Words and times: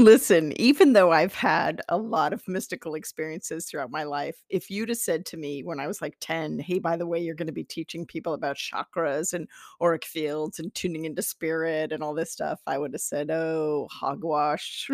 Listen, 0.00 0.58
even 0.58 0.94
though 0.94 1.12
I've 1.12 1.34
had 1.34 1.82
a 1.90 1.98
lot 1.98 2.32
of 2.32 2.48
mystical 2.48 2.94
experiences 2.94 3.66
throughout 3.66 3.90
my 3.90 4.04
life, 4.04 4.42
if 4.48 4.70
you'd 4.70 4.88
have 4.88 4.96
said 4.96 5.26
to 5.26 5.36
me 5.36 5.62
when 5.62 5.78
I 5.78 5.86
was 5.86 6.00
like 6.00 6.16
10, 6.20 6.58
hey, 6.58 6.78
by 6.78 6.96
the 6.96 7.06
way, 7.06 7.18
you're 7.20 7.34
going 7.34 7.48
to 7.48 7.52
be 7.52 7.64
teaching 7.64 8.06
people 8.06 8.32
about 8.32 8.56
chakras 8.56 9.34
and 9.34 9.46
auric 9.78 10.06
fields 10.06 10.58
and 10.58 10.74
tuning 10.74 11.04
into 11.04 11.20
spirit 11.20 11.92
and 11.92 12.02
all 12.02 12.14
this 12.14 12.32
stuff, 12.32 12.62
I 12.66 12.78
would 12.78 12.94
have 12.94 13.02
said, 13.02 13.30
oh, 13.30 13.88
hogwash. 13.90 14.88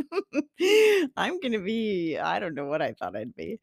I'm 1.17 1.39
going 1.39 1.53
to 1.53 1.63
be, 1.63 2.19
I 2.19 2.41
don't 2.41 2.57
know 2.57 2.67
what 2.67 2.83
I 2.83 2.93
thought 2.95 3.15
I'd 3.15 3.37
be. 3.37 3.61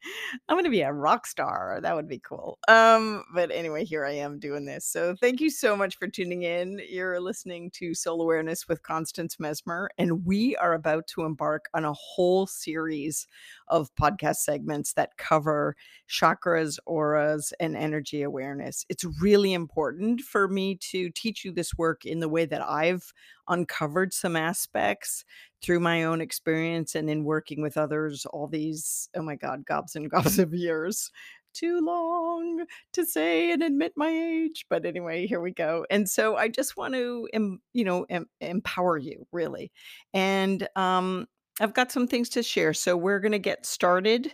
I'm 0.48 0.54
going 0.54 0.64
to 0.64 0.70
be 0.70 0.80
a 0.80 0.94
rock 0.94 1.26
star. 1.26 1.78
That 1.82 1.94
would 1.94 2.08
be 2.08 2.20
cool. 2.20 2.58
Um, 2.68 3.22
but 3.34 3.50
anyway, 3.50 3.84
here 3.84 4.06
I 4.06 4.12
am 4.12 4.38
doing 4.38 4.64
this. 4.64 4.86
So 4.86 5.14
thank 5.20 5.42
you 5.42 5.50
so 5.50 5.76
much 5.76 5.98
for 5.98 6.08
tuning 6.08 6.44
in. 6.44 6.80
You're 6.88 7.20
listening 7.20 7.70
to 7.72 7.92
Soul 7.92 8.22
Awareness 8.22 8.66
with 8.66 8.82
Constance 8.82 9.36
Messmer, 9.36 9.88
and 9.98 10.24
we 10.24 10.56
are 10.56 10.72
about 10.72 11.06
to 11.08 11.33
embark 11.34 11.68
on 11.74 11.84
a 11.84 11.92
whole 11.92 12.46
series 12.46 13.26
of 13.66 13.92
podcast 13.96 14.36
segments 14.36 14.92
that 14.92 15.16
cover 15.16 15.74
chakras, 16.08 16.78
auras, 16.86 17.52
and 17.58 17.76
energy 17.76 18.22
awareness. 18.22 18.86
It's 18.88 19.04
really 19.20 19.52
important 19.52 20.20
for 20.20 20.46
me 20.46 20.76
to 20.92 21.10
teach 21.10 21.44
you 21.44 21.50
this 21.50 21.74
work 21.74 22.04
in 22.04 22.20
the 22.20 22.28
way 22.28 22.46
that 22.46 22.62
I've 22.62 23.12
uncovered 23.48 24.14
some 24.14 24.36
aspects 24.36 25.24
through 25.60 25.80
my 25.80 26.04
own 26.04 26.20
experience 26.20 26.94
and 26.94 27.10
in 27.10 27.24
working 27.24 27.60
with 27.60 27.76
others 27.76 28.26
all 28.26 28.46
these, 28.46 29.08
oh 29.16 29.22
my 29.22 29.34
God, 29.34 29.64
gobs 29.66 29.96
and 29.96 30.08
gobs 30.08 30.38
of 30.38 30.54
years 30.54 31.10
too 31.54 31.80
long 31.80 32.64
to 32.92 33.04
say 33.04 33.50
and 33.50 33.62
admit 33.62 33.92
my 33.96 34.08
age 34.08 34.66
but 34.68 34.84
anyway 34.84 35.26
here 35.26 35.40
we 35.40 35.52
go 35.52 35.86
and 35.90 36.08
so 36.08 36.36
i 36.36 36.48
just 36.48 36.76
want 36.76 36.94
to 36.94 37.26
you 37.72 37.84
know 37.84 38.04
em- 38.10 38.28
empower 38.40 38.98
you 38.98 39.26
really 39.32 39.70
and 40.12 40.68
um 40.76 41.26
i've 41.60 41.74
got 41.74 41.92
some 41.92 42.06
things 42.06 42.28
to 42.28 42.42
share 42.42 42.74
so 42.74 42.96
we're 42.96 43.20
going 43.20 43.32
to 43.32 43.38
get 43.38 43.64
started 43.64 44.32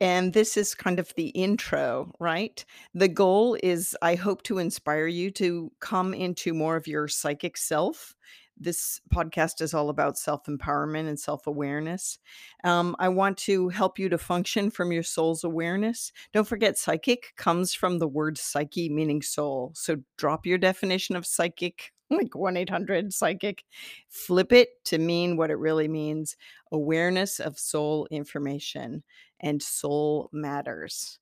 and 0.00 0.32
this 0.32 0.56
is 0.56 0.74
kind 0.74 0.98
of 0.98 1.12
the 1.16 1.28
intro, 1.28 2.12
right? 2.20 2.64
The 2.94 3.08
goal 3.08 3.56
is 3.62 3.96
I 4.00 4.14
hope 4.14 4.42
to 4.44 4.58
inspire 4.58 5.06
you 5.06 5.30
to 5.32 5.72
come 5.80 6.14
into 6.14 6.54
more 6.54 6.76
of 6.76 6.86
your 6.86 7.08
psychic 7.08 7.56
self. 7.56 8.14
This 8.60 9.00
podcast 9.14 9.60
is 9.60 9.74
all 9.74 9.88
about 9.88 10.18
self 10.18 10.44
empowerment 10.46 11.08
and 11.08 11.18
self 11.18 11.46
awareness. 11.46 12.18
Um, 12.64 12.96
I 12.98 13.08
want 13.08 13.38
to 13.38 13.68
help 13.68 13.98
you 13.98 14.08
to 14.08 14.18
function 14.18 14.70
from 14.70 14.92
your 14.92 15.02
soul's 15.02 15.44
awareness. 15.44 16.12
Don't 16.32 16.48
forget, 16.48 16.76
psychic 16.76 17.34
comes 17.36 17.72
from 17.74 17.98
the 17.98 18.08
word 18.08 18.36
psyche, 18.36 18.88
meaning 18.88 19.22
soul. 19.22 19.72
So 19.74 19.96
drop 20.16 20.46
your 20.46 20.58
definition 20.58 21.16
of 21.16 21.26
psychic 21.26 21.92
like 22.10 22.34
1 22.34 22.56
800 22.56 23.12
psychic, 23.12 23.64
flip 24.08 24.52
it 24.52 24.82
to 24.84 24.98
mean 24.98 25.36
what 25.36 25.50
it 25.50 25.58
really 25.58 25.88
means 25.88 26.36
awareness 26.72 27.40
of 27.40 27.58
soul 27.58 28.06
information 28.10 29.02
and 29.40 29.62
soul 29.62 30.28
matters. 30.32 31.18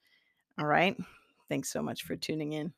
All 0.59 0.67
right. 0.67 0.97
Thanks 1.49 1.73
so 1.73 1.83
much 1.83 2.05
for 2.05 2.17
tuning 2.17 2.53
in. 2.53 2.73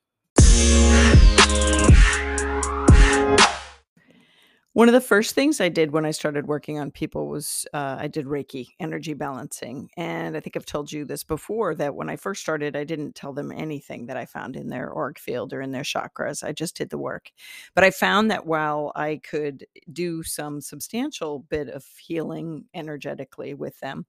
One 4.78 4.88
of 4.88 4.92
the 4.92 5.00
first 5.00 5.34
things 5.34 5.60
I 5.60 5.70
did 5.70 5.90
when 5.90 6.06
I 6.06 6.12
started 6.12 6.46
working 6.46 6.78
on 6.78 6.92
people 6.92 7.26
was 7.26 7.66
uh, 7.74 7.96
I 7.98 8.06
did 8.06 8.26
Reiki, 8.26 8.68
energy 8.78 9.12
balancing. 9.12 9.90
And 9.96 10.36
I 10.36 10.40
think 10.40 10.56
I've 10.56 10.64
told 10.64 10.92
you 10.92 11.04
this 11.04 11.24
before 11.24 11.74
that 11.74 11.96
when 11.96 12.08
I 12.08 12.14
first 12.14 12.42
started, 12.42 12.76
I 12.76 12.84
didn't 12.84 13.16
tell 13.16 13.32
them 13.32 13.50
anything 13.50 14.06
that 14.06 14.16
I 14.16 14.24
found 14.24 14.54
in 14.54 14.68
their 14.68 14.96
auric 14.96 15.18
field 15.18 15.52
or 15.52 15.62
in 15.62 15.72
their 15.72 15.82
chakras. 15.82 16.44
I 16.44 16.52
just 16.52 16.76
did 16.76 16.90
the 16.90 16.96
work. 16.96 17.32
But 17.74 17.82
I 17.82 17.90
found 17.90 18.30
that 18.30 18.46
while 18.46 18.92
I 18.94 19.20
could 19.28 19.66
do 19.92 20.22
some 20.22 20.60
substantial 20.60 21.40
bit 21.40 21.68
of 21.68 21.84
healing 21.98 22.66
energetically 22.72 23.54
with 23.54 23.80
them, 23.80 24.06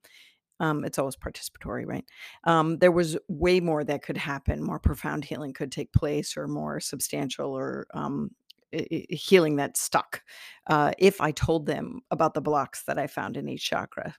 um, 0.59 0.85
it's 0.85 0.99
always 0.99 1.15
participatory, 1.15 1.87
right? 1.87 2.05
Um, 2.43 2.77
there 2.77 2.91
was 2.91 3.17
way 3.27 3.59
more 3.59 3.83
that 3.85 4.03
could 4.03 4.17
happen. 4.17 4.61
More 4.61 4.77
profound 4.77 5.25
healing 5.25 5.53
could 5.53 5.71
take 5.71 5.91
place, 5.93 6.37
or 6.37 6.47
more 6.47 6.79
substantial 6.79 7.57
or 7.57 7.87
um, 7.95 8.29
healing 8.71 9.57
that 9.57 9.77
stuck 9.77 10.21
uh, 10.67 10.91
if 10.97 11.21
I 11.21 11.31
told 11.31 11.65
them 11.65 12.01
about 12.11 12.33
the 12.33 12.41
blocks 12.41 12.83
that 12.83 12.97
I 12.97 13.07
found 13.07 13.37
in 13.37 13.49
each 13.49 13.67
chakra. 13.67 14.15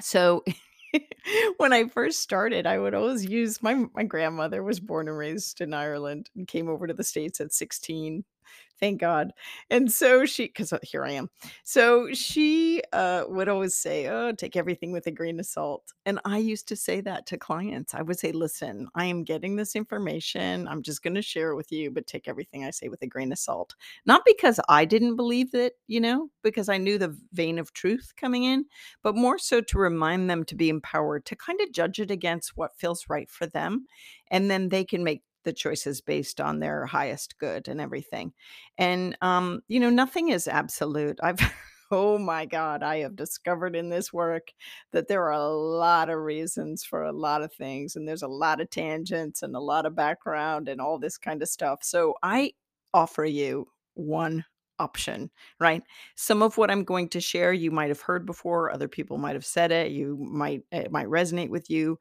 So 0.00 0.44
when 1.56 1.72
I 1.72 1.88
first 1.88 2.20
started, 2.20 2.66
I 2.66 2.78
would 2.78 2.94
always 2.94 3.24
use 3.24 3.62
my 3.62 3.86
my 3.94 4.04
grandmother 4.04 4.62
was 4.62 4.80
born 4.80 5.08
and 5.08 5.16
raised 5.16 5.60
in 5.60 5.74
Ireland 5.74 6.30
and 6.36 6.46
came 6.46 6.68
over 6.68 6.86
to 6.86 6.94
the 6.94 7.04
states 7.04 7.40
at 7.40 7.52
16 7.52 8.24
thank 8.82 9.00
God. 9.00 9.32
And 9.70 9.90
so 9.90 10.26
she, 10.26 10.46
because 10.46 10.72
uh, 10.72 10.78
here 10.82 11.04
I 11.04 11.12
am. 11.12 11.30
So 11.62 12.12
she 12.12 12.82
uh, 12.92 13.24
would 13.28 13.48
always 13.48 13.76
say, 13.76 14.08
Oh, 14.08 14.32
take 14.32 14.56
everything 14.56 14.90
with 14.90 15.06
a 15.06 15.12
grain 15.12 15.38
of 15.38 15.46
salt. 15.46 15.92
And 16.04 16.18
I 16.24 16.38
used 16.38 16.66
to 16.68 16.76
say 16.76 17.00
that 17.02 17.26
to 17.26 17.38
clients. 17.38 17.94
I 17.94 18.02
would 18.02 18.18
say, 18.18 18.32
Listen, 18.32 18.88
I 18.96 19.04
am 19.04 19.22
getting 19.22 19.54
this 19.54 19.76
information. 19.76 20.66
I'm 20.66 20.82
just 20.82 21.02
going 21.02 21.14
to 21.14 21.22
share 21.22 21.50
it 21.52 21.56
with 21.56 21.70
you, 21.70 21.92
but 21.92 22.08
take 22.08 22.26
everything 22.26 22.64
I 22.64 22.70
say 22.70 22.88
with 22.88 23.02
a 23.02 23.06
grain 23.06 23.30
of 23.30 23.38
salt. 23.38 23.76
Not 24.04 24.22
because 24.26 24.58
I 24.68 24.84
didn't 24.84 25.14
believe 25.14 25.54
it, 25.54 25.74
you 25.86 26.00
know, 26.00 26.28
because 26.42 26.68
I 26.68 26.78
knew 26.78 26.98
the 26.98 27.16
vein 27.32 27.60
of 27.60 27.72
truth 27.72 28.12
coming 28.16 28.42
in, 28.42 28.64
but 29.04 29.14
more 29.14 29.38
so 29.38 29.60
to 29.60 29.78
remind 29.78 30.28
them 30.28 30.42
to 30.44 30.56
be 30.56 30.68
empowered 30.68 31.24
to 31.26 31.36
kind 31.36 31.60
of 31.60 31.72
judge 31.72 32.00
it 32.00 32.10
against 32.10 32.56
what 32.56 32.76
feels 32.76 33.06
right 33.08 33.30
for 33.30 33.46
them. 33.46 33.86
And 34.30 34.50
then 34.50 34.70
they 34.70 34.84
can 34.84 35.04
make 35.04 35.22
the 35.44 35.52
choices 35.52 36.00
based 36.00 36.40
on 36.40 36.58
their 36.58 36.86
highest 36.86 37.38
good 37.38 37.68
and 37.68 37.80
everything. 37.80 38.32
And 38.78 39.16
um, 39.20 39.62
you 39.68 39.80
know, 39.80 39.90
nothing 39.90 40.28
is 40.28 40.48
absolute. 40.48 41.18
I've 41.22 41.40
oh 41.90 42.18
my 42.18 42.46
god, 42.46 42.82
I 42.82 42.98
have 42.98 43.16
discovered 43.16 43.76
in 43.76 43.90
this 43.90 44.12
work 44.12 44.52
that 44.92 45.08
there 45.08 45.24
are 45.24 45.32
a 45.32 45.48
lot 45.48 46.08
of 46.08 46.18
reasons 46.18 46.84
for 46.84 47.04
a 47.04 47.12
lot 47.12 47.42
of 47.42 47.52
things 47.52 47.96
and 47.96 48.08
there's 48.08 48.22
a 48.22 48.28
lot 48.28 48.60
of 48.60 48.70
tangents 48.70 49.42
and 49.42 49.54
a 49.54 49.60
lot 49.60 49.84
of 49.84 49.94
background 49.94 50.68
and 50.68 50.80
all 50.80 50.98
this 50.98 51.18
kind 51.18 51.42
of 51.42 51.48
stuff. 51.48 51.80
So 51.82 52.14
I 52.22 52.52
offer 52.94 53.24
you 53.24 53.68
one 53.94 54.44
option, 54.78 55.30
right? 55.60 55.82
Some 56.16 56.42
of 56.42 56.56
what 56.56 56.70
I'm 56.70 56.82
going 56.84 57.08
to 57.10 57.20
share 57.20 57.52
you 57.52 57.70
might 57.70 57.90
have 57.90 58.00
heard 58.00 58.24
before, 58.26 58.72
other 58.72 58.88
people 58.88 59.18
might 59.18 59.34
have 59.34 59.44
said 59.44 59.70
it, 59.70 59.92
you 59.92 60.16
might 60.18 60.62
it 60.72 60.90
might 60.90 61.06
resonate 61.06 61.50
with 61.50 61.70
you 61.70 61.98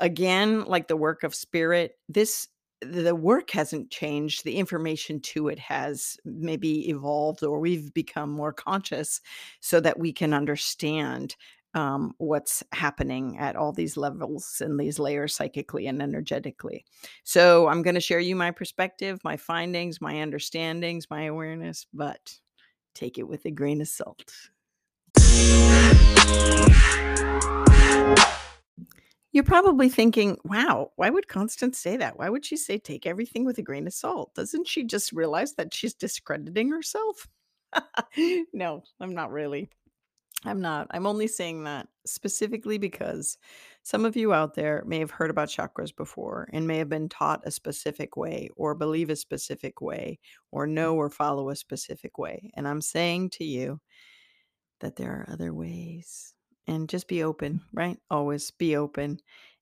again 0.00 0.64
like 0.64 0.88
the 0.88 0.96
work 0.96 1.22
of 1.22 1.34
spirit 1.34 1.96
this 2.08 2.48
the 2.84 3.14
work 3.14 3.50
hasn't 3.50 3.90
changed 3.90 4.44
the 4.44 4.56
information 4.56 5.20
to 5.20 5.48
it 5.48 5.58
has 5.58 6.16
maybe 6.24 6.88
evolved 6.88 7.42
or 7.42 7.58
we've 7.58 7.92
become 7.94 8.30
more 8.30 8.52
conscious 8.52 9.20
so 9.60 9.80
that 9.80 9.98
we 9.98 10.12
can 10.12 10.32
understand 10.32 11.36
um, 11.74 12.14
what's 12.18 12.62
happening 12.72 13.36
at 13.38 13.56
all 13.56 13.72
these 13.72 13.96
levels 13.96 14.62
and 14.64 14.78
these 14.78 14.98
layers 14.98 15.34
psychically 15.34 15.86
and 15.88 16.00
energetically. 16.00 16.84
So 17.24 17.68
i'm 17.68 17.82
going 17.82 17.94
to 17.94 18.00
share 18.00 18.20
you 18.20 18.36
my 18.36 18.50
perspective 18.50 19.20
my 19.24 19.36
findings 19.36 20.00
my 20.00 20.20
understandings 20.20 21.10
my 21.10 21.24
awareness 21.24 21.86
but 21.92 22.34
take 22.94 23.18
it 23.18 23.28
with 23.28 23.44
a 23.44 23.50
grain 23.50 23.80
of 23.80 23.88
salt 23.88 24.32
you're 29.34 29.42
probably 29.42 29.88
thinking, 29.88 30.38
wow, 30.44 30.92
why 30.94 31.10
would 31.10 31.26
Constance 31.26 31.76
say 31.76 31.96
that? 31.96 32.16
Why 32.16 32.28
would 32.28 32.46
she 32.46 32.56
say 32.56 32.78
take 32.78 33.04
everything 33.04 33.44
with 33.44 33.58
a 33.58 33.62
grain 33.62 33.88
of 33.88 33.92
salt? 33.92 34.32
Doesn't 34.34 34.68
she 34.68 34.84
just 34.84 35.10
realize 35.10 35.54
that 35.54 35.74
she's 35.74 35.92
discrediting 35.92 36.70
herself? 36.70 37.26
no, 38.52 38.84
I'm 39.00 39.12
not 39.12 39.32
really. 39.32 39.68
I'm 40.44 40.60
not. 40.60 40.86
I'm 40.92 41.04
only 41.04 41.26
saying 41.26 41.64
that 41.64 41.88
specifically 42.06 42.78
because 42.78 43.36
some 43.82 44.04
of 44.04 44.14
you 44.14 44.32
out 44.32 44.54
there 44.54 44.84
may 44.86 45.00
have 45.00 45.10
heard 45.10 45.30
about 45.30 45.48
chakras 45.48 45.94
before 45.94 46.48
and 46.52 46.68
may 46.68 46.78
have 46.78 46.88
been 46.88 47.08
taught 47.08 47.44
a 47.44 47.50
specific 47.50 48.16
way 48.16 48.50
or 48.54 48.76
believe 48.76 49.10
a 49.10 49.16
specific 49.16 49.80
way 49.80 50.20
or 50.52 50.64
know 50.68 50.94
or 50.94 51.10
follow 51.10 51.48
a 51.48 51.56
specific 51.56 52.18
way. 52.18 52.52
And 52.54 52.68
I'm 52.68 52.80
saying 52.80 53.30
to 53.30 53.44
you 53.44 53.80
that 54.78 54.94
there 54.94 55.10
are 55.10 55.32
other 55.32 55.52
ways 55.52 56.33
and 56.66 56.88
just 56.88 57.08
be 57.08 57.22
open, 57.22 57.62
right? 57.72 57.98
Always 58.10 58.50
be 58.50 58.76
open 58.76 59.20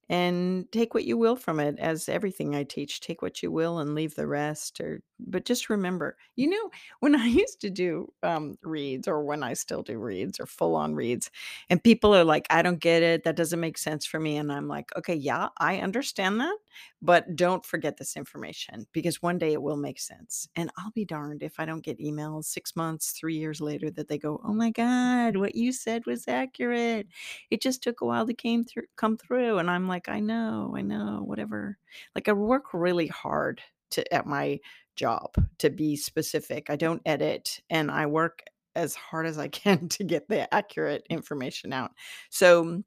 and 0.08 0.70
take 0.72 0.94
what 0.94 1.04
you 1.04 1.16
will 1.16 1.36
from 1.36 1.58
it 1.60 1.78
as 1.78 2.08
everything 2.08 2.54
I 2.54 2.64
teach. 2.64 3.00
Take 3.00 3.22
what 3.22 3.42
you 3.42 3.50
will 3.50 3.78
and 3.78 3.94
leave 3.94 4.14
the 4.14 4.26
rest 4.26 4.80
or 4.80 5.00
but 5.20 5.44
just 5.44 5.70
remember, 5.70 6.16
you 6.36 6.48
know, 6.50 6.70
when 7.00 7.14
I 7.20 7.26
used 7.26 7.60
to 7.62 7.70
do 7.70 8.12
um, 8.22 8.58
reads 8.62 9.06
or 9.08 9.22
when 9.24 9.42
I 9.42 9.54
still 9.54 9.82
do 9.82 9.98
reads 9.98 10.40
or 10.40 10.46
full 10.46 10.74
on 10.76 10.94
reads, 10.94 11.30
and 11.70 11.82
people 11.82 12.14
are 12.14 12.24
like, 12.24 12.46
I 12.50 12.62
don't 12.62 12.80
get 12.80 13.02
it. 13.02 13.24
That 13.24 13.36
doesn't 13.36 13.60
make 13.60 13.78
sense 13.78 14.04
for 14.04 14.18
me. 14.20 14.36
And 14.36 14.52
I'm 14.52 14.68
like, 14.68 14.90
okay, 14.96 15.14
yeah, 15.14 15.48
I 15.58 15.78
understand 15.78 16.40
that, 16.40 16.56
but 17.00 17.36
don't 17.36 17.64
forget 17.64 17.96
this 17.96 18.16
information 18.16 18.86
because 18.92 19.22
one 19.22 19.38
day 19.38 19.52
it 19.52 19.62
will 19.62 19.76
make 19.76 20.00
sense. 20.00 20.48
And 20.56 20.70
I'll 20.78 20.90
be 20.92 21.04
darned 21.04 21.42
if 21.42 21.58
I 21.58 21.64
don't 21.64 21.84
get 21.84 21.98
emails 21.98 22.44
six 22.44 22.76
months, 22.76 23.12
three 23.12 23.36
years 23.36 23.60
later 23.60 23.90
that 23.92 24.08
they 24.08 24.18
go, 24.18 24.40
oh 24.44 24.52
my 24.52 24.70
God, 24.70 25.36
what 25.36 25.54
you 25.54 25.72
said 25.72 26.06
was 26.06 26.28
accurate. 26.28 27.06
It 27.50 27.62
just 27.62 27.82
took 27.82 28.00
a 28.00 28.06
while 28.06 28.26
to 28.26 28.34
came 28.34 28.64
through, 28.64 28.84
come 28.96 29.16
through. 29.16 29.58
And 29.58 29.70
I'm 29.70 29.88
like, 29.88 30.08
I 30.08 30.20
know, 30.20 30.74
I 30.76 30.82
know, 30.82 31.22
whatever. 31.24 31.78
Like 32.14 32.28
I 32.28 32.32
work 32.32 32.72
really 32.72 33.06
hard 33.06 33.60
to 33.90 34.14
at 34.14 34.26
my 34.26 34.58
job 34.96 35.34
to 35.58 35.70
be 35.70 35.96
specific. 35.96 36.70
I 36.70 36.76
don't 36.76 37.02
edit 37.06 37.60
and 37.70 37.90
I 37.90 38.06
work 38.06 38.42
as 38.74 38.94
hard 38.94 39.26
as 39.26 39.38
I 39.38 39.48
can 39.48 39.88
to 39.90 40.04
get 40.04 40.28
the 40.28 40.52
accurate 40.52 41.06
information 41.10 41.72
out. 41.72 41.92
So 42.30 42.82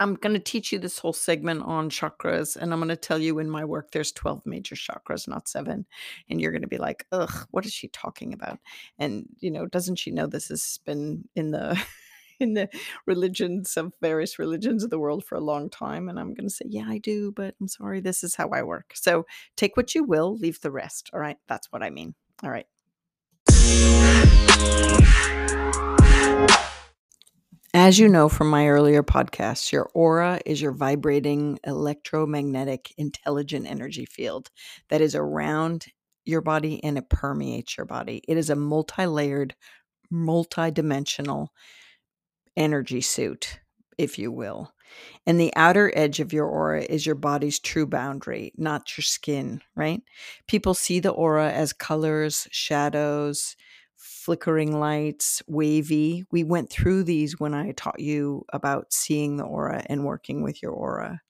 I'm 0.00 0.14
going 0.14 0.34
to 0.34 0.40
teach 0.40 0.72
you 0.72 0.78
this 0.78 0.98
whole 0.98 1.12
segment 1.12 1.62
on 1.62 1.88
chakras, 1.88 2.56
and 2.56 2.72
I'm 2.72 2.80
going 2.80 2.88
to 2.88 2.96
tell 2.96 3.20
you 3.20 3.38
in 3.38 3.48
my 3.48 3.64
work 3.64 3.92
there's 3.92 4.12
12 4.12 4.44
major 4.44 4.74
chakras, 4.74 5.28
not 5.28 5.48
seven. 5.48 5.86
And 6.28 6.40
you're 6.40 6.50
going 6.50 6.62
to 6.62 6.68
be 6.68 6.78
like, 6.78 7.06
ugh, 7.12 7.46
what 7.50 7.64
is 7.64 7.72
she 7.72 7.88
talking 7.88 8.32
about? 8.32 8.58
And, 8.98 9.26
you 9.38 9.50
know, 9.50 9.66
doesn't 9.66 9.96
she 9.96 10.10
know 10.10 10.26
this 10.26 10.48
has 10.48 10.80
been 10.84 11.28
in 11.34 11.50
the. 11.50 11.80
in 12.40 12.54
the 12.54 12.68
religions 13.06 13.76
of 13.76 13.92
various 14.00 14.40
religions 14.40 14.82
of 14.82 14.90
the 14.90 14.98
world 14.98 15.24
for 15.24 15.36
a 15.36 15.40
long 15.40 15.70
time 15.70 16.08
and 16.08 16.18
i'm 16.18 16.34
going 16.34 16.48
to 16.48 16.52
say 16.52 16.64
yeah 16.68 16.84
i 16.88 16.98
do 16.98 17.30
but 17.30 17.54
i'm 17.60 17.68
sorry 17.68 18.00
this 18.00 18.24
is 18.24 18.34
how 18.34 18.48
i 18.48 18.60
work 18.60 18.90
so 18.92 19.24
take 19.56 19.76
what 19.76 19.94
you 19.94 20.02
will 20.02 20.36
leave 20.36 20.60
the 20.60 20.70
rest 20.72 21.10
all 21.12 21.20
right 21.20 21.36
that's 21.46 21.70
what 21.70 21.80
i 21.80 21.90
mean 21.90 22.12
all 22.42 22.50
right 22.50 22.66
as 27.84 27.98
you 27.98 28.08
know 28.08 28.30
from 28.30 28.48
my 28.48 28.66
earlier 28.66 29.02
podcasts, 29.02 29.70
your 29.70 29.90
aura 29.92 30.40
is 30.46 30.58
your 30.58 30.72
vibrating 30.72 31.58
electromagnetic 31.64 32.94
intelligent 32.96 33.66
energy 33.66 34.06
field 34.06 34.50
that 34.88 35.02
is 35.02 35.14
around 35.14 35.84
your 36.24 36.40
body 36.40 36.82
and 36.82 36.96
it 36.96 37.10
permeates 37.10 37.76
your 37.76 37.84
body. 37.84 38.22
It 38.26 38.38
is 38.38 38.48
a 38.48 38.56
multi 38.56 39.04
layered, 39.04 39.54
multi 40.10 40.70
dimensional 40.70 41.52
energy 42.56 43.02
suit, 43.02 43.60
if 43.98 44.18
you 44.18 44.32
will. 44.32 44.72
And 45.26 45.38
the 45.38 45.52
outer 45.54 45.92
edge 45.94 46.20
of 46.20 46.32
your 46.32 46.46
aura 46.46 46.84
is 46.84 47.04
your 47.04 47.16
body's 47.16 47.58
true 47.58 47.86
boundary, 47.86 48.54
not 48.56 48.96
your 48.96 49.02
skin, 49.02 49.60
right? 49.76 50.00
People 50.48 50.72
see 50.72 51.00
the 51.00 51.10
aura 51.10 51.52
as 51.52 51.74
colors, 51.74 52.48
shadows, 52.50 53.56
flickering 54.24 54.80
lights, 54.80 55.42
wavy. 55.46 56.24
We 56.30 56.44
went 56.44 56.70
through 56.70 57.04
these 57.04 57.38
when 57.38 57.52
I 57.52 57.72
taught 57.72 58.00
you 58.00 58.46
about 58.54 58.90
seeing 58.90 59.36
the 59.36 59.44
aura 59.44 59.84
and 59.86 60.02
working 60.02 60.42
with 60.42 60.62
your 60.62 60.72
aura. 60.72 61.20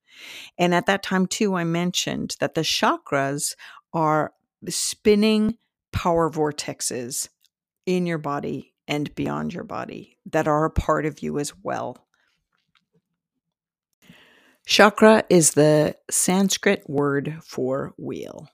And 0.58 0.73
at 0.73 0.87
that 0.87 1.02
time, 1.02 1.26
too, 1.26 1.56
I 1.56 1.64
mentioned 1.64 2.37
that 2.38 2.55
the 2.55 2.61
chakras 2.61 3.56
are 3.93 4.32
spinning 4.69 5.58
power 5.91 6.31
vortexes 6.31 7.29
in 7.85 8.06
your 8.06 8.19
body 8.19 8.75
and 8.87 9.12
beyond 9.17 9.52
your 9.52 9.64
body 9.64 10.17
that 10.31 10.46
are 10.46 10.64
a 10.64 10.70
part 10.70 11.05
of 11.05 11.20
you 11.20 11.41
as 11.41 11.52
well. 11.64 12.06
Chakra 14.67 15.25
is 15.29 15.55
the 15.55 15.96
Sanskrit 16.11 16.88
word 16.88 17.38
for 17.43 17.93
wheel. 17.99 18.49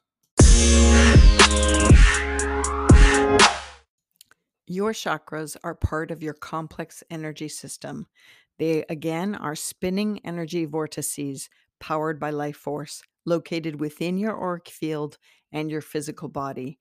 Your 4.73 4.93
chakras 4.93 5.57
are 5.65 5.75
part 5.75 6.13
of 6.13 6.23
your 6.23 6.35
complex 6.35 7.03
energy 7.11 7.49
system. 7.49 8.07
They, 8.61 8.85
again, 8.89 9.35
are 9.35 9.57
spinning 9.57 10.21
energy 10.25 10.65
vortices 10.65 11.51
powered 11.81 12.21
by 12.21 12.31
life 12.31 12.59
force 12.59 13.03
located 13.27 13.81
within 13.81 14.17
your 14.17 14.41
auric 14.41 14.69
field 14.69 15.19
and 15.51 15.73
your 15.73 15.81
physical 15.81 16.29
body. 16.29 16.79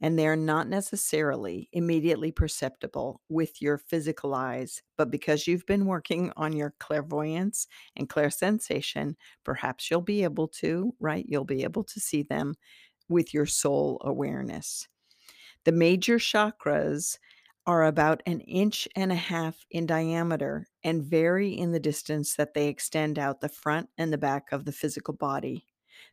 And 0.00 0.16
they 0.16 0.28
are 0.28 0.36
not 0.36 0.68
necessarily 0.68 1.68
immediately 1.72 2.30
perceptible 2.30 3.20
with 3.28 3.60
your 3.60 3.76
physical 3.76 4.34
eyes, 4.34 4.80
but 4.96 5.10
because 5.10 5.48
you've 5.48 5.66
been 5.66 5.86
working 5.86 6.30
on 6.36 6.52
your 6.52 6.74
clairvoyance 6.78 7.66
and 7.96 8.08
clairsensation, 8.08 9.16
perhaps 9.42 9.90
you'll 9.90 10.00
be 10.00 10.22
able 10.22 10.46
to, 10.46 10.94
right? 11.00 11.26
You'll 11.26 11.44
be 11.44 11.64
able 11.64 11.82
to 11.82 11.98
see 11.98 12.22
them 12.22 12.54
with 13.08 13.34
your 13.34 13.46
soul 13.46 14.00
awareness. 14.04 14.86
The 15.64 15.72
major 15.72 16.18
chakras 16.18 17.18
are 17.66 17.84
about 17.84 18.22
an 18.26 18.40
inch 18.40 18.88
and 18.96 19.12
a 19.12 19.16
half 19.16 19.64
in 19.70 19.86
diameter 19.86 20.66
and 20.82 21.02
vary 21.02 21.50
in 21.50 21.72
the 21.72 21.80
distance 21.80 22.34
that 22.34 22.54
they 22.54 22.68
extend 22.68 23.18
out 23.18 23.40
the 23.40 23.48
front 23.48 23.88
and 23.96 24.12
the 24.12 24.18
back 24.18 24.50
of 24.52 24.64
the 24.64 24.72
physical 24.72 25.14
body. 25.14 25.66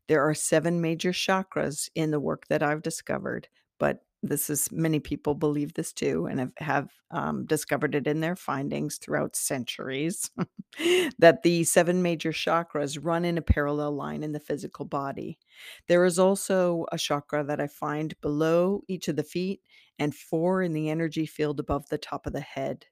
There 0.08 0.22
are 0.22 0.36
seven 0.36 0.82
major 0.82 1.12
chakras 1.12 1.90
in 1.96 2.12
the 2.12 2.20
work 2.20 2.48
that 2.48 2.62
I've 2.64 2.84
discovered, 2.84 3.48
but 3.80 4.04
this 4.22 4.50
is 4.50 4.72
many 4.72 5.00
people 5.00 5.34
believe 5.34 5.74
this 5.74 5.94
too 5.94 6.26
and 6.26 6.40
have, 6.40 6.54
have 6.58 6.90
um, 7.12 7.46
discovered 7.46 7.96
it 7.96 8.06
in 8.06 8.20
their 8.20 8.36
findings 8.36 8.98
throughout 8.98 9.36
centuries 9.36 10.30
that 11.20 11.42
the 11.44 11.64
seven 11.64 12.02
major 12.02 12.32
chakras 12.32 13.00
run 13.02 13.24
in 13.24 13.38
a 13.38 13.42
parallel 13.42 13.94
line 13.94 14.22
in 14.24 14.34
the 14.34 14.40
physical 14.40 14.84
body 14.84 15.40
there 15.88 16.04
is 16.04 16.20
also 16.20 16.86
a 16.92 16.98
chakra 16.98 17.44
that 17.46 17.62
i 17.62 17.68
find 17.68 18.20
below 18.20 18.84
each 18.90 19.08
of 19.08 19.16
the 19.16 19.24
feet 19.24 19.62
and 20.00 20.16
four 20.16 20.64
in 20.64 20.74
the 20.74 20.90
energy 20.90 21.26
field 21.26 21.60
above 21.60 21.90
the 21.90 21.98
top 21.98 22.26
of 22.26 22.34
the 22.34 22.40
head. 22.40 22.86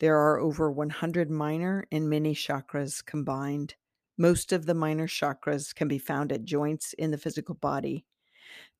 There 0.00 0.18
are 0.18 0.40
over 0.40 0.70
100 0.70 1.30
minor 1.30 1.86
and 1.92 2.10
mini 2.10 2.34
chakras 2.34 3.04
combined. 3.04 3.76
Most 4.18 4.52
of 4.52 4.66
the 4.66 4.74
minor 4.74 5.06
chakras 5.06 5.74
can 5.74 5.88
be 5.88 5.98
found 5.98 6.32
at 6.32 6.44
joints 6.44 6.92
in 6.94 7.10
the 7.10 7.18
physical 7.18 7.54
body. 7.54 8.04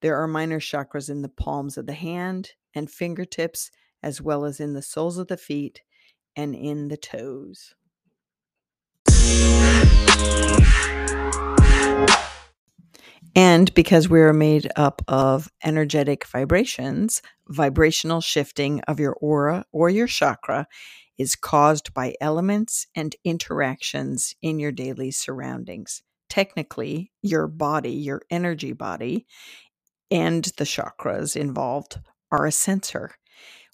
There 0.01 0.17
are 0.17 0.27
minor 0.27 0.61
chakras 0.61 1.09
in 1.09 1.23
the 1.23 1.29
palms 1.29 1.79
of 1.79 1.87
the 1.87 1.93
hand 1.93 2.53
and 2.75 2.91
fingertips, 2.91 3.71
as 4.03 4.21
well 4.21 4.45
as 4.45 4.61
in 4.61 4.75
the 4.75 4.83
soles 4.83 5.19
of 5.19 5.29
the 5.29 5.37
feet 5.37 5.83
and 6.37 6.55
in 6.55 6.89
the 6.89 6.97
toes. 6.97 7.75
And 13.65 13.73
because 13.73 14.11
we 14.11 14.21
are 14.21 14.35
made 14.35 14.71
up 14.77 15.01
of 15.09 15.51
energetic 15.65 16.27
vibrations, 16.27 17.23
vibrational 17.49 18.21
shifting 18.21 18.83
of 18.83 19.01
your 19.01 19.15
aura 19.23 19.65
or 19.73 19.89
your 19.89 20.07
chakra 20.07 20.67
is 21.17 21.35
caused 21.35 21.95
by 21.95 22.13
elements 22.21 22.87
and 22.95 23.17
interactions 23.25 24.35
in 24.43 24.59
your 24.59 24.71
daily 24.71 25.11
surroundings. 25.11 26.03
Technically, 26.29 27.11
your 27.23 27.47
body, 27.47 27.93
your 27.93 28.21
energy 28.29 28.75
body, 28.75 29.27
and 30.11 30.45
the 30.59 30.65
chakras 30.65 31.35
involved 31.35 31.99
are 32.31 32.45
a 32.45 32.53
sensor 32.53 33.13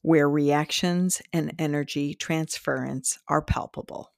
where 0.02 0.30
reactions 0.30 1.20
and 1.32 1.52
energy 1.58 2.14
transference 2.14 3.18
are 3.26 3.42
palpable. 3.42 4.12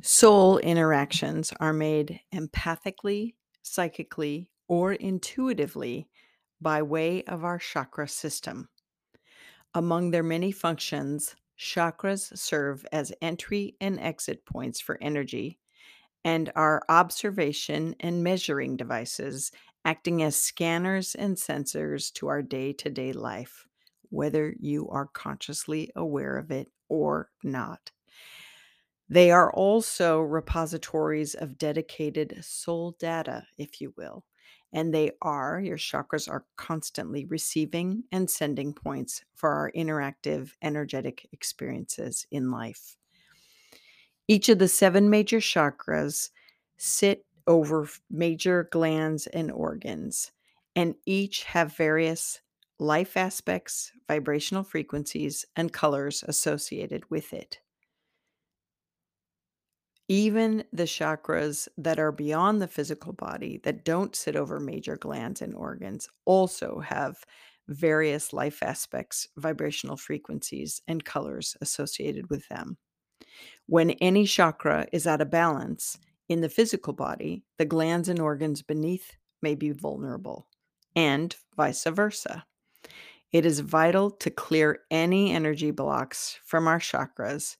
Soul 0.00 0.58
interactions 0.58 1.52
are 1.58 1.72
made 1.72 2.20
empathically, 2.32 3.34
psychically, 3.64 4.48
or 4.68 4.92
intuitively 4.92 6.08
by 6.60 6.82
way 6.82 7.22
of 7.24 7.44
our 7.44 7.58
chakra 7.58 8.08
system. 8.08 8.68
Among 9.74 10.10
their 10.10 10.22
many 10.22 10.52
functions, 10.52 11.36
chakras 11.58 12.36
serve 12.36 12.86
as 12.92 13.12
entry 13.20 13.76
and 13.80 14.00
exit 14.00 14.44
points 14.46 14.80
for 14.80 14.98
energy 15.00 15.58
and 16.24 16.50
are 16.56 16.82
observation 16.88 17.94
and 18.00 18.24
measuring 18.24 18.76
devices 18.76 19.52
acting 19.84 20.22
as 20.22 20.36
scanners 20.36 21.14
and 21.14 21.36
sensors 21.36 22.12
to 22.12 22.26
our 22.26 22.42
day 22.42 22.72
to 22.72 22.90
day 22.90 23.12
life, 23.12 23.68
whether 24.10 24.54
you 24.58 24.88
are 24.88 25.06
consciously 25.06 25.90
aware 25.94 26.36
of 26.36 26.50
it 26.50 26.72
or 26.88 27.30
not. 27.44 27.92
They 29.08 29.30
are 29.30 29.52
also 29.52 30.20
repositories 30.20 31.34
of 31.34 31.58
dedicated 31.58 32.44
soul 32.44 32.92
data, 32.98 33.46
if 33.56 33.80
you 33.80 33.94
will. 33.96 34.24
And 34.72 34.92
they 34.92 35.12
are, 35.22 35.60
your 35.60 35.78
chakras 35.78 36.28
are 36.28 36.44
constantly 36.56 37.24
receiving 37.24 38.04
and 38.12 38.28
sending 38.28 38.74
points 38.74 39.24
for 39.34 39.50
our 39.50 39.72
interactive 39.72 40.52
energetic 40.62 41.28
experiences 41.32 42.26
in 42.30 42.50
life. 42.50 42.96
Each 44.28 44.48
of 44.48 44.58
the 44.58 44.68
seven 44.68 45.08
major 45.08 45.38
chakras 45.38 46.30
sit 46.76 47.24
over 47.46 47.88
major 48.10 48.68
glands 48.72 49.26
and 49.28 49.52
organs, 49.52 50.32
and 50.74 50.96
each 51.06 51.44
have 51.44 51.76
various 51.76 52.40
life 52.78 53.16
aspects, 53.16 53.92
vibrational 54.08 54.64
frequencies, 54.64 55.46
and 55.54 55.72
colors 55.72 56.24
associated 56.26 57.08
with 57.08 57.32
it. 57.32 57.60
Even 60.08 60.62
the 60.72 60.84
chakras 60.84 61.66
that 61.76 61.98
are 61.98 62.12
beyond 62.12 62.62
the 62.62 62.68
physical 62.68 63.12
body, 63.12 63.60
that 63.64 63.84
don't 63.84 64.14
sit 64.14 64.36
over 64.36 64.60
major 64.60 64.96
glands 64.96 65.42
and 65.42 65.54
organs, 65.54 66.08
also 66.24 66.78
have 66.78 67.24
various 67.68 68.32
life 68.32 68.62
aspects, 68.62 69.26
vibrational 69.36 69.96
frequencies, 69.96 70.80
and 70.86 71.04
colors 71.04 71.56
associated 71.60 72.30
with 72.30 72.46
them. 72.48 72.76
When 73.66 73.90
any 73.90 74.26
chakra 74.26 74.86
is 74.92 75.06
out 75.08 75.20
of 75.20 75.30
balance, 75.30 75.98
in 76.28 76.40
the 76.40 76.48
physical 76.48 76.92
body, 76.92 77.42
the 77.58 77.64
glands 77.64 78.08
and 78.08 78.20
organs 78.20 78.62
beneath 78.62 79.16
may 79.42 79.54
be 79.54 79.70
vulnerable, 79.70 80.46
and 80.94 81.34
vice 81.56 81.84
versa. 81.84 82.46
It 83.32 83.44
is 83.44 83.60
vital 83.60 84.10
to 84.12 84.30
clear 84.30 84.80
any 84.90 85.32
energy 85.32 85.72
blocks 85.72 86.38
from 86.44 86.68
our 86.68 86.78
chakras 86.78 87.56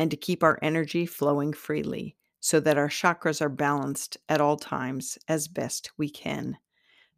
and 0.00 0.10
to 0.10 0.16
keep 0.16 0.42
our 0.42 0.58
energy 0.62 1.04
flowing 1.04 1.52
freely 1.52 2.16
so 2.40 2.58
that 2.58 2.78
our 2.78 2.88
chakras 2.88 3.42
are 3.42 3.50
balanced 3.50 4.16
at 4.30 4.40
all 4.40 4.56
times 4.56 5.18
as 5.28 5.46
best 5.46 5.90
we 5.98 6.08
can. 6.08 6.56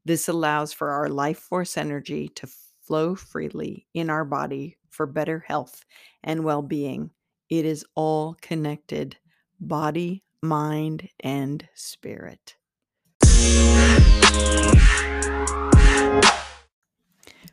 This 0.05 0.27
allows 0.27 0.73
for 0.73 0.91
our 0.91 1.09
life 1.09 1.39
force 1.39 1.79
energy 1.79 2.27
to 2.31 2.49
flow 2.83 3.15
freely 3.15 3.87
in 3.95 4.11
our 4.11 4.25
body 4.25 4.79
for 4.91 5.07
better 5.07 5.45
health 5.47 5.85
and 6.25 6.43
well 6.43 6.61
being. 6.61 7.11
It 7.49 7.65
is 7.65 7.87
all 7.95 8.35
connected 8.43 9.17
body, 9.61 10.25
mind, 10.43 11.09
and 11.21 11.69
spirit. 11.77 12.57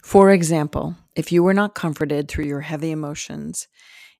For 0.02 0.32
example, 0.32 0.96
if 1.16 1.32
you 1.32 1.44
were 1.44 1.54
not 1.54 1.76
comforted 1.76 2.28
through 2.28 2.46
your 2.46 2.62
heavy 2.62 2.90
emotions, 2.90 3.68